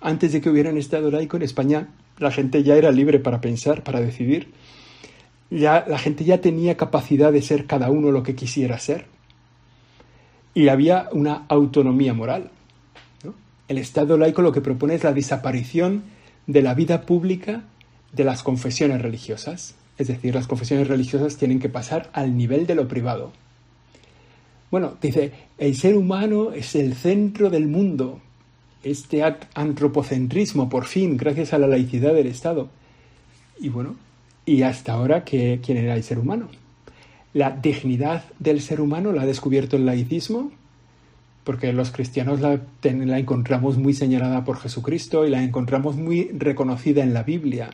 Antes 0.00 0.32
de 0.32 0.40
que 0.40 0.50
hubiera 0.50 0.70
un 0.70 0.78
Estado 0.78 1.10
laico 1.10 1.36
en 1.36 1.42
España, 1.42 1.88
la 2.18 2.30
gente 2.30 2.62
ya 2.62 2.76
era 2.76 2.90
libre 2.90 3.18
para 3.18 3.40
pensar, 3.40 3.82
para 3.82 4.00
decidir. 4.00 4.52
Ya, 5.50 5.84
la 5.86 5.98
gente 5.98 6.24
ya 6.24 6.40
tenía 6.40 6.76
capacidad 6.76 7.32
de 7.32 7.42
ser 7.42 7.66
cada 7.66 7.90
uno 7.90 8.10
lo 8.10 8.22
que 8.22 8.34
quisiera 8.34 8.78
ser. 8.78 9.06
Y 10.52 10.68
había 10.68 11.08
una 11.12 11.44
autonomía 11.48 12.14
moral. 12.14 12.50
El 13.66 13.78
Estado 13.78 14.18
laico 14.18 14.42
lo 14.42 14.52
que 14.52 14.60
propone 14.60 14.94
es 14.94 15.04
la 15.04 15.12
desaparición 15.12 16.04
de 16.46 16.62
la 16.62 16.74
vida 16.74 17.02
pública 17.02 17.64
de 18.14 18.24
las 18.24 18.42
confesiones 18.42 19.02
religiosas. 19.02 19.74
Es 19.98 20.08
decir, 20.08 20.34
las 20.34 20.46
confesiones 20.46 20.88
religiosas 20.88 21.36
tienen 21.36 21.60
que 21.60 21.68
pasar 21.68 22.10
al 22.12 22.36
nivel 22.36 22.66
de 22.66 22.74
lo 22.74 22.88
privado. 22.88 23.32
Bueno, 24.70 24.94
dice, 25.00 25.32
el 25.58 25.76
ser 25.76 25.96
humano 25.96 26.52
es 26.52 26.74
el 26.74 26.94
centro 26.94 27.50
del 27.50 27.66
mundo. 27.66 28.20
Este 28.82 29.22
antropocentrismo, 29.54 30.68
por 30.68 30.86
fin, 30.86 31.16
gracias 31.16 31.52
a 31.52 31.58
la 31.58 31.68
laicidad 31.68 32.12
del 32.12 32.26
Estado. 32.26 32.68
Y 33.60 33.68
bueno, 33.68 33.94
¿y 34.44 34.62
hasta 34.62 34.92
ahora 34.92 35.24
¿qué, 35.24 35.60
quién 35.64 35.78
era 35.78 35.94
el 35.94 36.02
ser 36.02 36.18
humano? 36.18 36.48
La 37.32 37.50
dignidad 37.50 38.24
del 38.38 38.60
ser 38.60 38.80
humano 38.80 39.12
la 39.12 39.22
ha 39.22 39.26
descubierto 39.26 39.76
el 39.76 39.86
laicismo, 39.86 40.50
porque 41.44 41.72
los 41.72 41.90
cristianos 41.90 42.40
la, 42.40 42.60
la 42.82 43.18
encontramos 43.18 43.78
muy 43.78 43.94
señalada 43.94 44.44
por 44.44 44.58
Jesucristo 44.58 45.26
y 45.26 45.30
la 45.30 45.42
encontramos 45.42 45.96
muy 45.96 46.30
reconocida 46.32 47.02
en 47.02 47.14
la 47.14 47.22
Biblia 47.22 47.70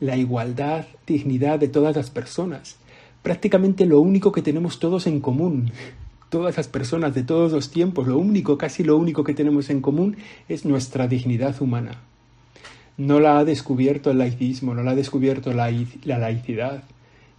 la 0.00 0.16
igualdad, 0.16 0.86
dignidad 1.06 1.58
de 1.58 1.68
todas 1.68 1.96
las 1.96 2.10
personas. 2.10 2.76
Prácticamente 3.22 3.86
lo 3.86 4.00
único 4.00 4.32
que 4.32 4.42
tenemos 4.42 4.78
todos 4.78 5.06
en 5.06 5.20
común, 5.20 5.72
todas 6.28 6.56
las 6.56 6.68
personas 6.68 7.14
de 7.14 7.22
todos 7.22 7.52
los 7.52 7.70
tiempos, 7.70 8.06
lo 8.06 8.18
único, 8.18 8.58
casi 8.58 8.84
lo 8.84 8.96
único 8.96 9.24
que 9.24 9.34
tenemos 9.34 9.70
en 9.70 9.80
común 9.80 10.16
es 10.48 10.64
nuestra 10.64 11.08
dignidad 11.08 11.60
humana. 11.60 12.02
No 12.96 13.20
la 13.20 13.38
ha 13.38 13.44
descubierto 13.44 14.10
el 14.10 14.18
laicismo, 14.18 14.74
no 14.74 14.82
la 14.82 14.92
ha 14.92 14.94
descubierto 14.96 15.52
la, 15.52 15.70
laicidad. 16.04 16.84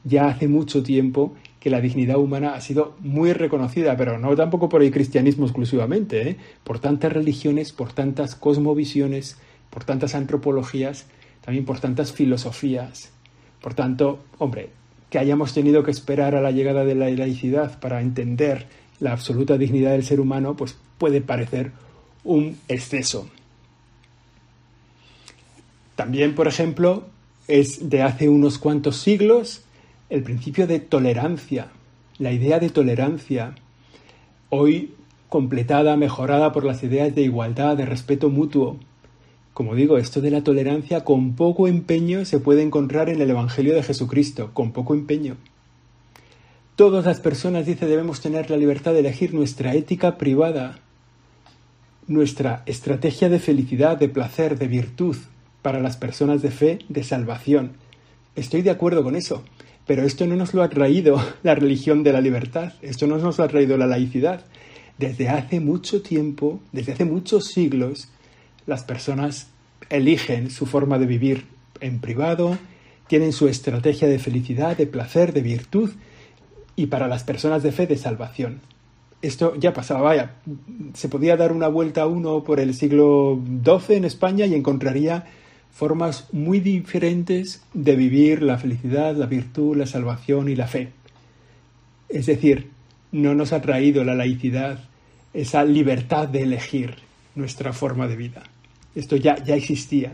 Ya 0.05 0.27
hace 0.27 0.47
mucho 0.47 0.83
tiempo 0.83 1.33
que 1.59 1.69
la 1.69 1.81
dignidad 1.81 2.17
humana 2.17 2.53
ha 2.53 2.61
sido 2.61 2.95
muy 2.99 3.33
reconocida, 3.33 3.97
pero 3.97 4.17
no 4.17 4.33
tampoco 4.35 4.69
por 4.69 4.81
el 4.81 4.91
cristianismo 4.91 5.45
exclusivamente, 5.45 6.29
¿eh? 6.29 6.37
por 6.63 6.79
tantas 6.79 7.11
religiones, 7.11 7.73
por 7.73 7.91
tantas 7.91 8.35
cosmovisiones, 8.35 9.37
por 9.69 9.83
tantas 9.83 10.15
antropologías 10.15 11.05
también 11.49 11.65
por 11.65 11.79
tantas 11.79 12.13
filosofías. 12.13 13.09
Por 13.59 13.73
tanto, 13.73 14.19
hombre, 14.37 14.69
que 15.09 15.17
hayamos 15.17 15.51
tenido 15.51 15.81
que 15.81 15.89
esperar 15.89 16.35
a 16.35 16.41
la 16.41 16.51
llegada 16.51 16.85
de 16.85 16.93
la 16.93 17.09
laicidad 17.09 17.79
para 17.79 18.01
entender 18.01 18.67
la 18.99 19.13
absoluta 19.13 19.57
dignidad 19.57 19.93
del 19.93 20.03
ser 20.03 20.19
humano, 20.19 20.55
pues 20.55 20.77
puede 20.99 21.21
parecer 21.21 21.71
un 22.23 22.55
exceso. 22.67 23.27
También, 25.95 26.35
por 26.35 26.47
ejemplo, 26.47 27.07
es 27.47 27.89
de 27.89 28.03
hace 28.03 28.29
unos 28.29 28.59
cuantos 28.59 28.97
siglos 28.97 29.63
el 30.11 30.21
principio 30.21 30.67
de 30.67 30.79
tolerancia, 30.79 31.69
la 32.19 32.31
idea 32.31 32.59
de 32.59 32.69
tolerancia, 32.69 33.55
hoy 34.49 34.93
completada, 35.29 35.97
mejorada 35.97 36.51
por 36.51 36.63
las 36.63 36.83
ideas 36.83 37.15
de 37.15 37.23
igualdad, 37.23 37.75
de 37.75 37.87
respeto 37.87 38.29
mutuo, 38.29 38.77
como 39.59 39.75
digo, 39.75 39.97
esto 39.97 40.21
de 40.21 40.31
la 40.31 40.41
tolerancia 40.41 41.03
con 41.03 41.35
poco 41.35 41.67
empeño 41.67 42.23
se 42.23 42.39
puede 42.39 42.61
encontrar 42.61 43.09
en 43.09 43.21
el 43.21 43.29
Evangelio 43.29 43.75
de 43.75 43.83
Jesucristo, 43.83 44.51
con 44.53 44.71
poco 44.71 44.93
empeño. 44.93 45.35
Todas 46.77 47.05
las 47.05 47.19
personas, 47.19 47.65
dice, 47.65 47.85
debemos 47.85 48.21
tener 48.21 48.49
la 48.49 48.55
libertad 48.55 48.93
de 48.93 48.99
elegir 48.99 49.33
nuestra 49.33 49.75
ética 49.75 50.17
privada, 50.17 50.79
nuestra 52.07 52.63
estrategia 52.67 53.27
de 53.27 53.39
felicidad, 53.39 53.97
de 53.97 54.07
placer, 54.07 54.57
de 54.57 54.69
virtud, 54.69 55.17
para 55.61 55.81
las 55.81 55.97
personas 55.97 56.41
de 56.41 56.51
fe, 56.51 56.79
de 56.87 57.03
salvación. 57.03 57.73
Estoy 58.37 58.61
de 58.61 58.69
acuerdo 58.69 59.03
con 59.03 59.17
eso, 59.17 59.43
pero 59.85 60.03
esto 60.03 60.25
no 60.25 60.37
nos 60.37 60.53
lo 60.53 60.63
ha 60.63 60.69
traído 60.69 61.21
la 61.43 61.55
religión 61.55 62.01
de 62.03 62.13
la 62.13 62.21
libertad, 62.21 62.75
esto 62.81 63.07
no 63.07 63.17
nos 63.17 63.37
lo 63.37 63.43
ha 63.43 63.49
traído 63.49 63.75
la 63.75 63.87
laicidad. 63.87 64.45
Desde 64.97 65.27
hace 65.27 65.59
mucho 65.59 66.01
tiempo, 66.01 66.61
desde 66.71 66.93
hace 66.93 67.03
muchos 67.03 67.47
siglos, 67.47 68.07
las 68.69 68.83
personas 68.83 69.47
eligen 69.89 70.51
su 70.51 70.65
forma 70.65 70.99
de 70.99 71.05
vivir 71.05 71.45
en 71.81 71.99
privado, 71.99 72.57
tienen 73.07 73.33
su 73.33 73.47
estrategia 73.47 74.07
de 74.07 74.19
felicidad, 74.19 74.77
de 74.77 74.87
placer, 74.87 75.33
de 75.33 75.41
virtud 75.41 75.91
y 76.75 76.85
para 76.85 77.07
las 77.07 77.23
personas 77.23 77.63
de 77.63 77.71
fe 77.71 77.87
de 77.87 77.97
salvación. 77.97 78.61
Esto 79.21 79.55
ya 79.55 79.73
pasaba, 79.73 80.01
vaya, 80.01 80.35
se 80.93 81.09
podía 81.09 81.35
dar 81.35 81.51
una 81.51 81.67
vuelta 81.67 82.03
a 82.03 82.07
uno 82.07 82.43
por 82.43 82.59
el 82.59 82.73
siglo 82.73 83.37
XII 83.63 83.97
en 83.97 84.05
España 84.05 84.45
y 84.45 84.53
encontraría 84.53 85.25
formas 85.71 86.27
muy 86.31 86.59
diferentes 86.59 87.63
de 87.73 87.95
vivir 87.95 88.43
la 88.43 88.57
felicidad, 88.57 89.15
la 89.15 89.25
virtud, 89.25 89.75
la 89.75 89.87
salvación 89.87 90.47
y 90.47 90.55
la 90.55 90.67
fe. 90.67 90.89
Es 92.07 92.27
decir, 92.27 92.69
no 93.11 93.33
nos 93.33 93.51
ha 93.51 93.61
traído 93.61 94.03
la 94.03 94.15
laicidad 94.15 94.79
esa 95.33 95.63
libertad 95.63 96.27
de 96.27 96.43
elegir 96.43 96.95
nuestra 97.35 97.73
forma 97.73 98.07
de 98.07 98.15
vida. 98.15 98.43
Esto 98.95 99.15
ya, 99.15 99.43
ya 99.43 99.55
existía. 99.55 100.13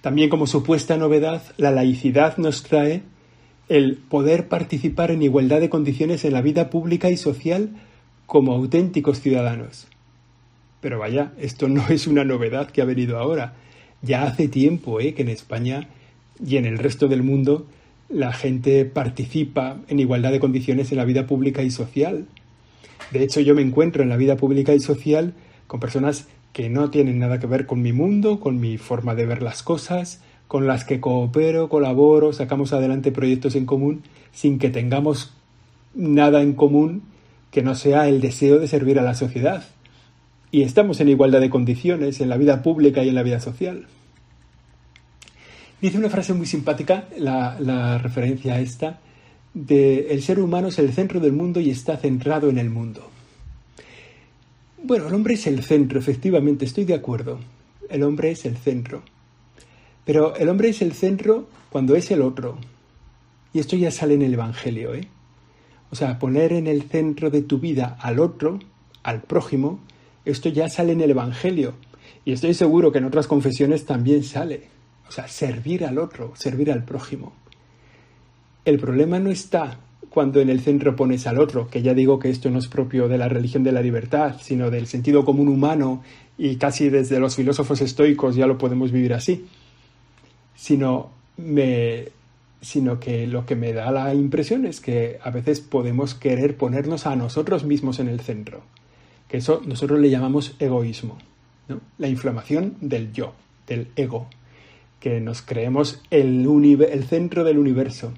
También 0.00 0.30
como 0.30 0.46
supuesta 0.46 0.96
novedad, 0.96 1.42
la 1.58 1.70
laicidad 1.70 2.38
nos 2.38 2.62
trae 2.62 3.02
el 3.68 3.96
poder 3.96 4.48
participar 4.48 5.10
en 5.10 5.22
igualdad 5.22 5.60
de 5.60 5.70
condiciones 5.70 6.24
en 6.24 6.32
la 6.32 6.42
vida 6.42 6.70
pública 6.70 7.10
y 7.10 7.16
social 7.16 7.70
como 8.26 8.52
auténticos 8.52 9.20
ciudadanos. 9.20 9.86
Pero 10.80 10.98
vaya, 10.98 11.32
esto 11.38 11.68
no 11.68 11.86
es 11.88 12.06
una 12.06 12.24
novedad 12.24 12.70
que 12.70 12.82
ha 12.82 12.86
venido 12.86 13.18
ahora. 13.18 13.54
Ya 14.02 14.24
hace 14.24 14.48
tiempo 14.48 15.00
¿eh? 15.00 15.14
que 15.14 15.22
en 15.22 15.28
España 15.28 15.88
y 16.44 16.56
en 16.56 16.64
el 16.64 16.78
resto 16.78 17.06
del 17.06 17.22
mundo 17.22 17.66
la 18.08 18.32
gente 18.32 18.84
participa 18.86 19.76
en 19.88 20.00
igualdad 20.00 20.32
de 20.32 20.40
condiciones 20.40 20.90
en 20.90 20.98
la 20.98 21.04
vida 21.04 21.26
pública 21.26 21.62
y 21.62 21.70
social. 21.70 22.26
De 23.12 23.22
hecho, 23.22 23.40
yo 23.40 23.54
me 23.54 23.62
encuentro 23.62 24.02
en 24.02 24.08
la 24.08 24.16
vida 24.16 24.36
pública 24.36 24.74
y 24.74 24.80
social 24.80 25.34
con 25.66 25.78
personas 25.78 26.26
que 26.52 26.68
no 26.68 26.90
tienen 26.90 27.18
nada 27.18 27.38
que 27.38 27.46
ver 27.46 27.66
con 27.66 27.82
mi 27.82 27.92
mundo, 27.92 28.40
con 28.40 28.60
mi 28.60 28.78
forma 28.78 29.14
de 29.14 29.26
ver 29.26 29.42
las 29.42 29.62
cosas, 29.62 30.20
con 30.48 30.66
las 30.66 30.84
que 30.84 31.00
coopero, 31.00 31.68
colaboro, 31.68 32.32
sacamos 32.32 32.72
adelante 32.72 33.12
proyectos 33.12 33.54
en 33.54 33.66
común 33.66 34.02
sin 34.32 34.58
que 34.58 34.70
tengamos 34.70 35.32
nada 35.94 36.42
en 36.42 36.54
común 36.54 37.02
que 37.50 37.62
no 37.62 37.74
sea 37.74 38.08
el 38.08 38.20
deseo 38.20 38.58
de 38.58 38.68
servir 38.68 38.98
a 38.98 39.02
la 39.02 39.14
sociedad. 39.14 39.64
Y 40.52 40.62
estamos 40.62 41.00
en 41.00 41.08
igualdad 41.08 41.40
de 41.40 41.50
condiciones 41.50 42.20
en 42.20 42.28
la 42.28 42.36
vida 42.36 42.62
pública 42.62 43.04
y 43.04 43.08
en 43.08 43.14
la 43.14 43.22
vida 43.22 43.40
social. 43.40 43.86
Dice 45.80 45.98
una 45.98 46.10
frase 46.10 46.34
muy 46.34 46.46
simpática, 46.46 47.04
la, 47.16 47.56
la 47.60 47.98
referencia 47.98 48.54
a 48.54 48.60
esta, 48.60 48.98
de 49.54 50.12
el 50.12 50.22
ser 50.22 50.40
humano 50.40 50.68
es 50.68 50.78
el 50.78 50.92
centro 50.92 51.20
del 51.20 51.32
mundo 51.32 51.60
y 51.60 51.70
está 51.70 51.96
centrado 51.96 52.50
en 52.50 52.58
el 52.58 52.70
mundo. 52.70 53.08
Bueno, 54.90 55.06
el 55.06 55.14
hombre 55.14 55.34
es 55.34 55.46
el 55.46 55.62
centro, 55.62 56.00
efectivamente, 56.00 56.64
estoy 56.64 56.84
de 56.84 56.94
acuerdo. 56.94 57.38
El 57.88 58.02
hombre 58.02 58.32
es 58.32 58.44
el 58.44 58.56
centro. 58.56 59.04
Pero 60.04 60.34
el 60.34 60.48
hombre 60.48 60.70
es 60.70 60.82
el 60.82 60.94
centro 60.94 61.46
cuando 61.70 61.94
es 61.94 62.10
el 62.10 62.20
otro. 62.22 62.58
Y 63.52 63.60
esto 63.60 63.76
ya 63.76 63.92
sale 63.92 64.14
en 64.14 64.22
el 64.22 64.34
Evangelio, 64.34 64.92
¿eh? 64.92 65.06
O 65.92 65.94
sea, 65.94 66.18
poner 66.18 66.52
en 66.52 66.66
el 66.66 66.82
centro 66.82 67.30
de 67.30 67.42
tu 67.42 67.60
vida 67.60 67.98
al 68.00 68.18
otro, 68.18 68.58
al 69.04 69.22
prójimo, 69.22 69.78
esto 70.24 70.48
ya 70.48 70.68
sale 70.68 70.90
en 70.90 71.02
el 71.02 71.12
Evangelio. 71.12 71.74
Y 72.24 72.32
estoy 72.32 72.54
seguro 72.54 72.90
que 72.90 72.98
en 72.98 73.04
otras 73.04 73.28
confesiones 73.28 73.86
también 73.86 74.24
sale. 74.24 74.70
O 75.08 75.12
sea, 75.12 75.28
servir 75.28 75.84
al 75.84 75.98
otro, 75.98 76.32
servir 76.34 76.72
al 76.72 76.84
prójimo. 76.84 77.32
El 78.64 78.80
problema 78.80 79.20
no 79.20 79.30
está 79.30 79.78
cuando 80.10 80.40
en 80.40 80.50
el 80.50 80.60
centro 80.60 80.96
pones 80.96 81.26
al 81.26 81.38
otro, 81.38 81.68
que 81.68 81.82
ya 81.82 81.94
digo 81.94 82.18
que 82.18 82.30
esto 82.30 82.50
no 82.50 82.58
es 82.58 82.66
propio 82.66 83.08
de 83.08 83.16
la 83.16 83.28
religión 83.28 83.62
de 83.62 83.72
la 83.72 83.80
libertad, 83.80 84.36
sino 84.40 84.70
del 84.70 84.86
sentido 84.86 85.24
común 85.24 85.48
humano 85.48 86.02
y 86.36 86.56
casi 86.56 86.90
desde 86.90 87.20
los 87.20 87.36
filósofos 87.36 87.80
estoicos 87.80 88.34
ya 88.34 88.46
lo 88.46 88.58
podemos 88.58 88.90
vivir 88.90 89.14
así, 89.14 89.46
sino 90.54 91.10
me 91.36 92.08
sino 92.60 93.00
que 93.00 93.26
lo 93.26 93.46
que 93.46 93.56
me 93.56 93.72
da 93.72 93.90
la 93.90 94.12
impresión 94.12 94.66
es 94.66 94.80
que 94.80 95.18
a 95.22 95.30
veces 95.30 95.60
podemos 95.60 96.14
querer 96.14 96.56
ponernos 96.56 97.06
a 97.06 97.16
nosotros 97.16 97.64
mismos 97.64 98.00
en 98.00 98.08
el 98.08 98.20
centro, 98.20 98.62
que 99.28 99.38
eso 99.38 99.62
nosotros 99.64 99.98
le 99.98 100.10
llamamos 100.10 100.56
egoísmo, 100.58 101.16
la 101.96 102.08
inflamación 102.08 102.76
del 102.80 103.12
yo, 103.12 103.32
del 103.66 103.88
ego, 103.96 104.26
que 104.98 105.20
nos 105.20 105.40
creemos 105.40 106.02
el, 106.10 106.46
el 106.82 107.04
centro 107.04 107.44
del 107.44 107.58
universo. 107.58 108.12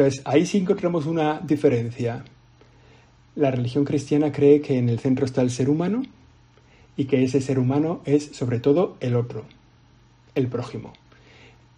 Entonces, 0.00 0.22
ahí 0.24 0.46
sí 0.46 0.56
encontramos 0.56 1.04
una 1.04 1.40
diferencia. 1.40 2.24
La 3.36 3.50
religión 3.50 3.84
cristiana 3.84 4.32
cree 4.32 4.62
que 4.62 4.78
en 4.78 4.88
el 4.88 4.98
centro 4.98 5.26
está 5.26 5.42
el 5.42 5.50
ser 5.50 5.68
humano 5.68 6.04
y 6.96 7.04
que 7.04 7.22
ese 7.22 7.42
ser 7.42 7.58
humano 7.58 8.00
es 8.06 8.30
sobre 8.32 8.60
todo 8.60 8.96
el 9.00 9.14
otro, 9.14 9.44
el 10.34 10.48
prójimo. 10.48 10.94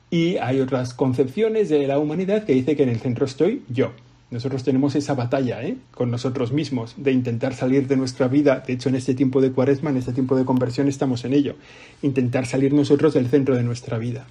Y 0.09 0.37
hay 0.37 0.61
otras 0.61 0.95
concepciones 0.95 1.69
de 1.69 1.85
la 1.89 1.99
humanidad 1.99 2.45
que 2.45 2.53
dice 2.53 2.77
que 2.77 2.85
en 2.85 2.91
el 2.91 3.01
centro 3.01 3.27
estoy 3.27 3.65
yo. 3.69 3.91
Nosotros 4.31 4.63
tenemos 4.63 4.95
esa 4.95 5.15
batalla 5.15 5.61
¿eh? 5.65 5.77
con 5.91 6.13
nosotros 6.13 6.53
mismos 6.53 6.95
de 6.97 7.11
intentar 7.11 7.55
salir 7.55 7.89
de 7.89 7.97
nuestra 7.97 8.29
vida. 8.29 8.63
De 8.65 8.75
hecho, 8.75 8.89
en 8.89 8.95
este 8.95 9.15
tiempo 9.15 9.41
de 9.41 9.51
cuaresma, 9.51 9.91
en 9.91 9.97
este 9.97 10.13
tiempo 10.13 10.37
de 10.37 10.45
conversión, 10.45 10.87
estamos 10.87 11.25
en 11.25 11.33
ello. 11.33 11.57
Intentar 12.03 12.47
salir 12.47 12.73
nosotros 12.73 13.15
del 13.15 13.27
centro 13.27 13.57
de 13.57 13.65
nuestra 13.65 13.99
vida. 13.99 14.29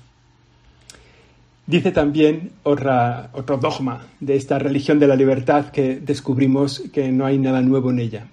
Dice 1.68 1.92
también 1.92 2.52
otro 2.64 3.58
dogma 3.58 4.08
de 4.20 4.36
esta 4.36 4.60
religión 4.60 5.00
de 5.00 5.08
la 5.08 5.16
libertad 5.16 5.72
que 5.72 6.00
descubrimos 6.00 6.84
que 6.92 7.12
no 7.12 7.26
hay 7.26 7.38
nada 7.38 7.62
nuevo 7.62 7.92
en 7.92 8.00
ella. 8.00 8.28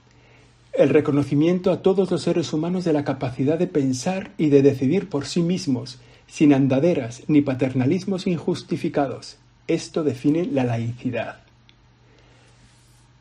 El 0.73 0.89
reconocimiento 0.89 1.71
a 1.71 1.83
todos 1.83 2.11
los 2.11 2.23
seres 2.23 2.53
humanos 2.53 2.85
de 2.85 2.93
la 2.93 3.05
capacidad 3.05 3.59
de 3.59 3.67
pensar 3.67 4.31
y 4.39 4.49
de 4.49 4.63
decidir 4.63 5.09
por 5.09 5.27
sí 5.27 5.43
mismos 5.43 5.99
sin 6.27 6.55
andaderas 6.55 7.23
ni 7.27 7.41
paternalismos 7.43 8.27
injustificados. 8.27 9.39
Esto 9.67 10.05
define 10.05 10.47
la 10.47 10.65
laicidad. 10.65 11.41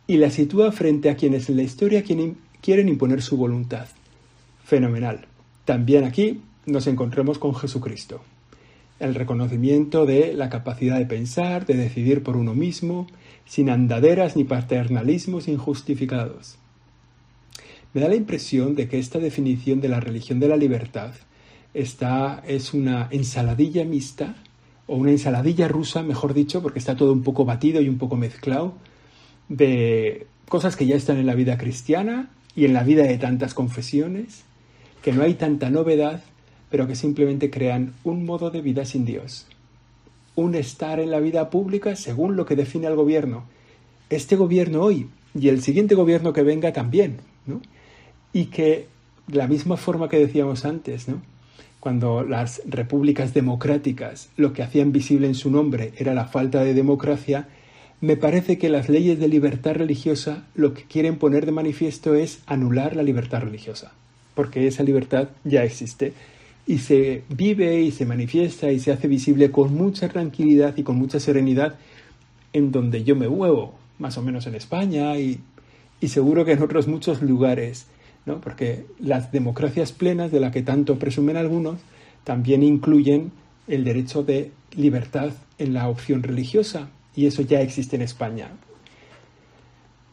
Y 0.07 0.17
la 0.17 0.29
sitúa 0.29 0.71
frente 0.71 1.09
a 1.09 1.15
quienes 1.15 1.49
en 1.49 1.57
la 1.57 1.63
historia 1.63 2.03
quieren 2.03 2.89
imponer 2.89 3.21
su 3.21 3.37
voluntad. 3.37 3.87
Fenomenal. 4.63 5.25
También 5.65 6.05
aquí 6.05 6.41
nos 6.65 6.87
encontramos 6.87 7.39
con 7.39 7.53
Jesucristo. 7.55 8.21
El 8.99 9.13
reconocimiento 9.15 10.05
de 10.05 10.33
la 10.33 10.49
capacidad 10.49 10.97
de 10.97 11.05
pensar, 11.05 11.65
de 11.65 11.75
decidir 11.75 12.23
por 12.23 12.35
uno 12.35 12.55
mismo, 12.55 13.07
sin 13.45 13.69
andaderas 13.69 14.35
ni 14.35 14.43
paternalismos 14.43 15.47
injustificados. 15.47 16.57
Me 17.93 18.01
da 18.01 18.09
la 18.09 18.15
impresión 18.15 18.75
de 18.75 18.87
que 18.87 18.99
esta 18.99 19.19
definición 19.19 19.81
de 19.81 19.89
la 19.89 19.99
religión 19.99 20.39
de 20.39 20.47
la 20.47 20.57
libertad 20.57 21.11
Esta 21.73 22.43
es 22.47 22.73
una 22.73 23.07
ensaladilla 23.11 23.85
mixta, 23.85 24.35
o 24.87 24.95
una 24.95 25.11
ensaladilla 25.11 25.67
rusa, 25.67 26.01
mejor 26.01 26.33
dicho, 26.33 26.61
porque 26.61 26.79
está 26.79 26.95
todo 26.95 27.13
un 27.13 27.21
poco 27.21 27.45
batido 27.45 27.81
y 27.81 27.89
un 27.89 27.97
poco 27.97 28.15
mezclado, 28.15 28.73
de 29.49 30.27
cosas 30.47 30.75
que 30.75 30.87
ya 30.87 30.95
están 30.95 31.17
en 31.17 31.25
la 31.25 31.35
vida 31.35 31.57
cristiana 31.57 32.29
y 32.55 32.65
en 32.65 32.73
la 32.73 32.83
vida 32.83 33.03
de 33.03 33.17
tantas 33.17 33.53
confesiones, 33.53 34.43
que 35.03 35.11
no 35.11 35.23
hay 35.23 35.35
tanta 35.35 35.69
novedad, 35.69 36.23
pero 36.69 36.87
que 36.87 36.95
simplemente 36.95 37.49
crean 37.49 37.93
un 38.03 38.25
modo 38.25 38.49
de 38.49 38.61
vida 38.61 38.85
sin 38.85 39.05
Dios. 39.05 39.47
Un 40.35 40.55
estar 40.55 40.99
en 40.99 41.11
la 41.11 41.19
vida 41.19 41.49
pública 41.49 41.95
según 41.95 42.35
lo 42.35 42.45
que 42.45 42.55
define 42.55 42.87
el 42.87 42.95
gobierno. 42.95 43.45
Este 44.09 44.35
gobierno 44.35 44.81
hoy 44.81 45.09
y 45.33 45.49
el 45.49 45.61
siguiente 45.61 45.95
gobierno 45.95 46.33
que 46.33 46.43
venga 46.43 46.73
también, 46.73 47.17
¿no? 47.45 47.61
Y 48.33 48.45
que, 48.45 48.87
de 49.27 49.37
la 49.37 49.47
misma 49.47 49.77
forma 49.77 50.09
que 50.09 50.19
decíamos 50.19 50.65
antes, 50.65 51.07
¿no? 51.07 51.21
cuando 51.79 52.23
las 52.23 52.61
repúblicas 52.65 53.33
democráticas 53.33 54.29
lo 54.35 54.53
que 54.53 54.63
hacían 54.63 54.91
visible 54.91 55.27
en 55.27 55.35
su 55.35 55.51
nombre 55.51 55.93
era 55.97 56.13
la 56.13 56.25
falta 56.25 56.63
de 56.63 56.73
democracia, 56.73 57.47
me 58.01 58.17
parece 58.17 58.57
que 58.57 58.69
las 58.69 58.89
leyes 58.89 59.19
de 59.19 59.27
libertad 59.27 59.75
religiosa 59.75 60.43
lo 60.53 60.73
que 60.73 60.83
quieren 60.83 61.17
poner 61.17 61.45
de 61.45 61.51
manifiesto 61.51 62.13
es 62.13 62.41
anular 62.45 62.95
la 62.95 63.03
libertad 63.03 63.41
religiosa, 63.41 63.93
porque 64.35 64.67
esa 64.67 64.83
libertad 64.83 65.29
ya 65.43 65.63
existe 65.63 66.13
y 66.67 66.79
se 66.79 67.23
vive 67.29 67.81
y 67.81 67.91
se 67.91 68.05
manifiesta 68.05 68.71
y 68.71 68.79
se 68.79 68.91
hace 68.91 69.07
visible 69.07 69.49
con 69.51 69.73
mucha 69.73 70.09
tranquilidad 70.09 70.77
y 70.77 70.83
con 70.83 70.97
mucha 70.97 71.19
serenidad 71.19 71.75
en 72.53 72.71
donde 72.71 73.03
yo 73.03 73.15
me 73.15 73.29
muevo, 73.29 73.73
más 73.97 74.17
o 74.17 74.21
menos 74.21 74.45
en 74.47 74.55
España 74.55 75.17
y, 75.17 75.39
y 76.01 76.09
seguro 76.09 76.45
que 76.45 76.51
en 76.51 76.61
otros 76.61 76.87
muchos 76.87 77.21
lugares 77.21 77.87
porque 78.35 78.85
las 78.99 79.31
democracias 79.31 79.93
plenas 79.93 80.31
de 80.31 80.39
las 80.39 80.51
que 80.51 80.61
tanto 80.61 80.99
presumen 80.99 81.37
algunos 81.37 81.79
también 82.23 82.61
incluyen 82.61 83.31
el 83.67 83.85
derecho 83.85 84.23
de 84.23 84.51
libertad 84.75 85.31
en 85.57 85.73
la 85.73 85.87
opción 85.87 86.23
religiosa 86.23 86.89
y 87.15 87.25
eso 87.25 87.41
ya 87.41 87.61
existe 87.61 87.95
en 87.95 88.01
España. 88.01 88.49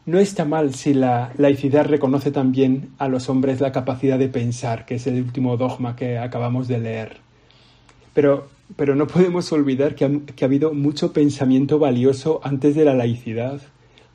No 0.05 0.19
está 0.19 0.45
mal 0.45 0.75
si 0.75 0.93
la 0.93 1.33
laicidad 1.37 1.87
reconoce 1.87 2.29
también 2.29 2.89
a 2.99 3.07
los 3.07 3.27
hombres 3.27 3.59
la 3.59 3.71
capacidad 3.71 4.19
de 4.19 4.29
pensar, 4.29 4.85
que 4.85 4.95
es 4.95 5.07
el 5.07 5.15
último 5.15 5.57
dogma 5.57 5.95
que 5.95 6.19
acabamos 6.19 6.67
de 6.67 6.77
leer. 6.77 7.17
Pero, 8.13 8.47
pero 8.75 8.95
no 8.95 9.07
podemos 9.07 9.51
olvidar 9.51 9.95
que 9.95 10.05
ha, 10.05 10.11
que 10.35 10.45
ha 10.45 10.47
habido 10.47 10.73
mucho 10.73 11.11
pensamiento 11.11 11.79
valioso 11.79 12.39
antes 12.43 12.75
de 12.75 12.85
la 12.85 12.93
laicidad. 12.93 13.61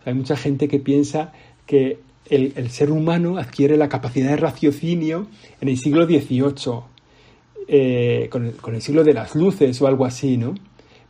hay 0.05 0.15
mucha 0.15 0.37
gente 0.37 0.69
que 0.69 0.79
piensa 0.79 1.33
que 1.67 1.99
el, 2.31 2.71
ser 2.71 2.93
humano 2.93 3.39
adquiere 3.39 3.77
la 3.77 3.89
capacidad 3.89 4.31
de 4.31 4.37
raciocinio 4.37 5.27
en 5.61 5.69
el 5.69 5.79
siglo 5.79 6.07
XVIII, 6.07 6.83
eh, 7.67 8.29
con, 8.31 8.47
el, 8.47 8.55
con, 8.55 8.77
el, 8.77 8.83
siglo 8.83 9.03
de 9.03 9.15
las 9.15 9.35
luces 9.35 9.83
o 9.83 9.89
algo 9.89 10.05
así, 10.05 10.37
¿no? 10.37 10.55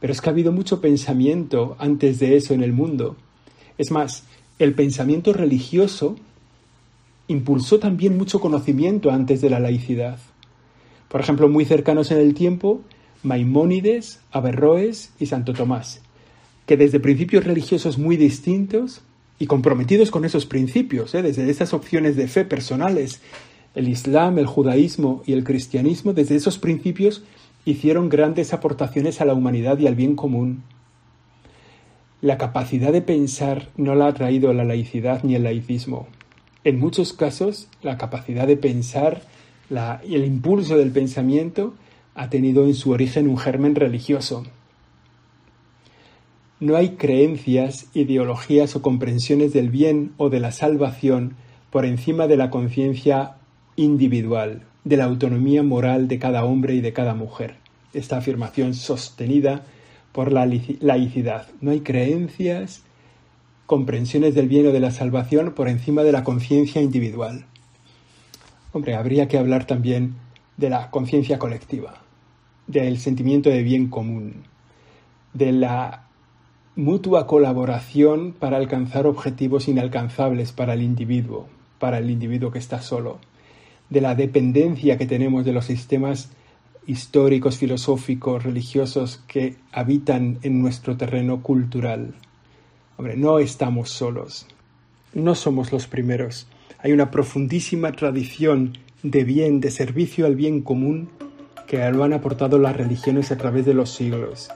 Pero 0.01 0.15
es 0.15 0.23
que 0.23 0.31
ha 0.31 0.33
habido 0.33 0.53
mucho 0.53 0.81
pensamiento 0.81 1.77
antes 1.79 2.19
de 2.19 2.37
eso 2.37 2.55
en 2.55 2.63
el 2.63 2.73
mundo. 2.73 3.17
Es 3.77 3.91
más, 3.91 4.25
el 4.61 4.75
pensamiento 4.75 5.33
religioso 5.33 6.17
impulsó 7.29 7.79
también 7.79 8.19
mucho 8.19 8.41
conocimiento 8.41 9.11
antes 9.11 9.41
de 9.41 9.49
la 9.49 9.59
laicidad. 9.59 10.19
Por 11.09 11.23
ejemplo, 11.23 11.49
muy 11.49 11.65
cercanos 11.65 12.11
en 12.11 12.19
el 12.19 12.35
tiempo, 12.35 12.83
Maimónides, 13.23 14.21
Averroes 14.31 15.13
y 15.19 15.27
Santo 15.27 15.55
Tomás, 15.55 16.03
que 16.67 16.77
desde 16.77 17.01
principios 17.01 17.45
religiosos 17.45 17.97
muy 17.97 18.19
distintos 18.19 19.01
y 19.39 19.47
comprometidos 19.47 20.11
con 20.11 20.27
esos 20.27 20.45
principios, 20.45 21.15
¿eh? 21.15 21.23
desde 21.23 21.49
esas 21.49 21.73
opciones 21.73 22.15
de 22.17 22.29
fe 22.29 22.45
personales. 22.45 23.23
El 23.75 23.89
Islam, 23.89 24.39
el 24.39 24.47
judaísmo 24.47 25.23
y 25.25 25.33
el 25.33 25.43
cristianismo, 25.43 26.13
desde 26.13 26.37
esos 26.37 26.59
principios, 26.59 27.23
hicieron 27.65 28.11
grandes 28.11 28.53
aportaciones 28.53 29.23
a 29.23 29.25
la 29.25 29.33
humanidad 29.33 29.79
y 29.79 29.87
al 29.87 29.95
bien 29.95 30.17
común. 30.17 30.65
La 32.21 32.39
capacidad 32.39 32.93
de 32.93 33.03
pensar 33.03 33.69
no 33.77 33.95
la 33.95 34.09
ha 34.09 34.15
traído 34.15 34.53
la 34.53 34.65
laicidad 34.65 35.23
ni 35.23 35.35
el 35.35 35.45
laicismo. 35.45 36.07
En 36.65 36.79
muchos 36.79 37.13
casos, 37.13 37.69
la 37.83 37.97
capacidad 37.97 38.47
de 38.47 38.57
pensar 38.57 39.23
el 39.71 40.25
impulso 40.25 40.77
del 40.77 40.91
pensamiento 40.91 41.75
ha 42.15 42.29
tenido 42.29 42.65
en 42.65 42.75
su 42.75 42.91
origen 42.91 43.29
un 43.29 43.39
germen 43.39 43.75
religioso, 43.75 44.45
no 46.61 46.77
hay 46.77 46.91
creencias, 46.91 47.87
ideologías 47.95 48.77
o 48.77 48.83
comprensiones 48.83 49.55
del 49.55 49.71
bien 49.71 50.13
o 50.19 50.29
de 50.29 50.41
la 50.41 50.53
salvación 50.53 51.37
por 51.71 51.87
encima 51.87 52.27
de 52.27 52.37
la 52.37 52.51
conciencia 52.51 53.37
individual, 53.77 54.65
de 54.85 54.99
la 54.99 55.05
autonomía 55.05 55.63
moral 55.63 56.07
de 56.07 56.19
cada 56.19 56.45
hombre 56.45 56.75
y 56.75 56.83
de 56.83 56.93
cada 56.93 57.15
mujer. 57.15 57.55
Esta 57.95 58.19
afirmación 58.19 58.75
sostenida 58.75 59.65
por 60.13 60.33
la 60.33 60.47
laicidad. 60.47 61.49
No 61.61 61.71
hay 61.71 61.81
creencias, 61.81 62.83
comprensiones 63.67 64.35
del 64.35 64.49
bien 64.49 64.67
o 64.67 64.73
de 64.73 64.81
la 64.81 64.91
salvación 64.91 65.53
por 65.55 65.69
encima 65.69 66.03
de 66.03 66.13
la 66.13 66.25
conciencia 66.25 66.83
individual. 66.83 67.47
Hombre, 68.73 68.95
habría 68.95 69.29
que 69.29 69.39
hablar 69.39 69.67
también 69.67 70.17
de 70.57 70.71
la 70.71 70.91
conciencia 70.91 71.39
colectiva. 71.39 71.95
del 72.67 72.99
sentimiento 72.99 73.51
de 73.51 73.65
bien 73.65 73.89
común, 73.89 74.45
de 75.33 75.51
la 75.51 76.05
mutua 76.77 77.27
colaboración 77.27 78.33
para 78.33 78.59
alcanzar 78.59 79.07
objetivos 79.07 79.67
inalcanzables 79.67 80.53
para 80.53 80.75
el 80.75 80.83
individuo, 80.83 81.49
para 81.81 81.99
el 81.99 82.11
individuo 82.11 82.53
que 82.53 82.61
está 82.61 82.81
solo, 82.81 83.19
de 83.89 84.01
la 84.01 84.15
dependencia 84.15 84.99
que 84.99 85.07
tenemos 85.07 85.45
de 85.45 85.53
los 85.53 85.65
sistemas 85.65 86.31
históricos, 86.91 87.57
filosóficos, 87.57 88.43
religiosos 88.43 89.23
que 89.29 89.55
habitan 89.71 90.39
en 90.43 90.61
nuestro 90.61 90.97
terreno 90.97 91.41
cultural. 91.41 92.15
Hombre, 92.97 93.17
no 93.17 93.39
estamos 93.39 93.91
solos, 93.91 94.49
no 95.15 95.37
somos 95.37 95.71
los 95.71 95.87
primeros. 95.87 96.49
Hay 96.81 96.91
una 96.91 97.13
profundísima 97.13 97.93
tradición 97.93 98.77
de 99.05 99.23
bien, 99.23 99.61
de 99.61 99.71
servicio 99.71 100.27
al 100.27 100.35
bien 100.35 100.63
común 100.63 101.11
que 101.69 101.89
lo 101.93 102.03
han 102.03 102.13
aportado 102.13 102.59
las 102.59 102.77
religiones 102.77 103.31
a 103.31 103.39
través 103.39 103.65
de 103.65 103.75
los 103.75 103.91
siglos. 103.91 104.51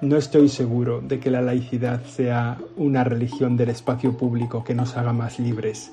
No 0.00 0.16
estoy 0.16 0.48
seguro 0.48 1.00
de 1.00 1.20
que 1.20 1.30
la 1.30 1.40
laicidad 1.40 2.04
sea 2.04 2.58
una 2.76 3.04
religión 3.04 3.56
del 3.56 3.68
espacio 3.68 4.16
público 4.18 4.64
que 4.64 4.74
nos 4.74 4.96
haga 4.96 5.12
más 5.12 5.38
libres. 5.38 5.92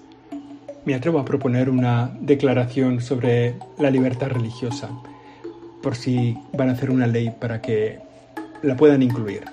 Me 0.85 0.95
atrevo 0.95 1.19
a 1.19 1.25
proponer 1.25 1.69
una 1.69 2.17
declaración 2.19 2.99
sobre 2.99 3.57
la 3.77 3.91
libertad 3.91 4.29
religiosa, 4.29 4.89
por 5.81 5.95
si 5.95 6.37
van 6.53 6.69
a 6.69 6.73
hacer 6.73 6.89
una 6.89 7.07
ley 7.07 7.33
para 7.39 7.61
que 7.61 7.99
la 8.63 8.75
puedan 8.75 9.03
incluir. 9.03 9.43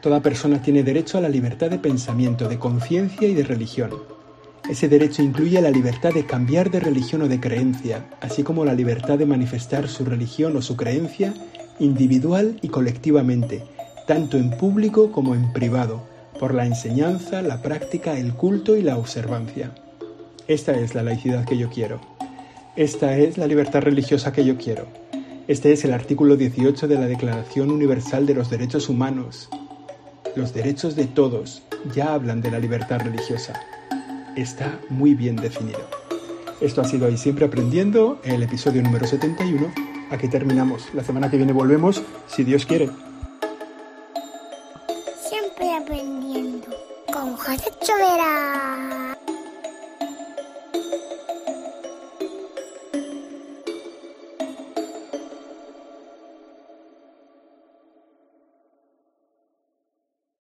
Toda 0.00 0.20
persona 0.20 0.62
tiene 0.62 0.82
derecho 0.82 1.18
a 1.18 1.20
la 1.20 1.28
libertad 1.28 1.70
de 1.70 1.78
pensamiento, 1.78 2.48
de 2.48 2.58
conciencia 2.58 3.26
y 3.26 3.34
de 3.34 3.42
religión. 3.42 3.90
Ese 4.68 4.88
derecho 4.88 5.22
incluye 5.22 5.60
la 5.60 5.70
libertad 5.70 6.12
de 6.12 6.26
cambiar 6.26 6.70
de 6.70 6.80
religión 6.80 7.22
o 7.22 7.28
de 7.28 7.40
creencia, 7.40 8.06
así 8.20 8.42
como 8.42 8.64
la 8.64 8.74
libertad 8.74 9.18
de 9.18 9.26
manifestar 9.26 9.88
su 9.88 10.04
religión 10.04 10.56
o 10.56 10.62
su 10.62 10.76
creencia 10.76 11.34
individual 11.78 12.58
y 12.62 12.68
colectivamente, 12.68 13.62
tanto 14.06 14.36
en 14.36 14.50
público 14.50 15.12
como 15.12 15.34
en 15.34 15.52
privado, 15.52 16.02
por 16.38 16.54
la 16.54 16.66
enseñanza, 16.66 17.42
la 17.42 17.62
práctica, 17.62 18.18
el 18.18 18.34
culto 18.34 18.76
y 18.76 18.82
la 18.82 18.98
observancia. 18.98 19.72
Esta 20.48 20.72
es 20.72 20.94
la 20.94 21.02
laicidad 21.02 21.44
que 21.44 21.56
yo 21.56 21.70
quiero. 21.70 22.00
Esta 22.76 23.16
es 23.16 23.38
la 23.38 23.46
libertad 23.46 23.80
religiosa 23.80 24.32
que 24.32 24.44
yo 24.44 24.56
quiero. 24.56 24.86
Este 25.48 25.72
es 25.72 25.84
el 25.84 25.92
artículo 25.92 26.36
18 26.36 26.88
de 26.88 26.96
la 26.96 27.06
Declaración 27.06 27.70
Universal 27.70 28.26
de 28.26 28.34
los 28.34 28.50
Derechos 28.50 28.88
Humanos. 28.88 29.48
Los 30.34 30.52
derechos 30.52 30.96
de 30.96 31.06
todos 31.06 31.62
ya 31.94 32.14
hablan 32.14 32.40
de 32.40 32.50
la 32.50 32.58
libertad 32.58 33.00
religiosa. 33.00 33.60
Está 34.36 34.80
muy 34.90 35.14
bien 35.14 35.36
definido. 35.36 35.80
Esto 36.60 36.80
ha 36.80 36.84
sido 36.84 37.06
ahí 37.06 37.16
siempre 37.16 37.46
aprendiendo, 37.46 38.20
el 38.24 38.42
episodio 38.42 38.82
número 38.82 39.06
71 39.06 39.72
Aquí 40.10 40.28
terminamos. 40.28 40.88
La 40.94 41.02
semana 41.02 41.30
que 41.30 41.36
viene 41.36 41.52
volvemos, 41.52 42.02
si 42.28 42.44
Dios 42.44 42.64
quiere. 42.64 42.88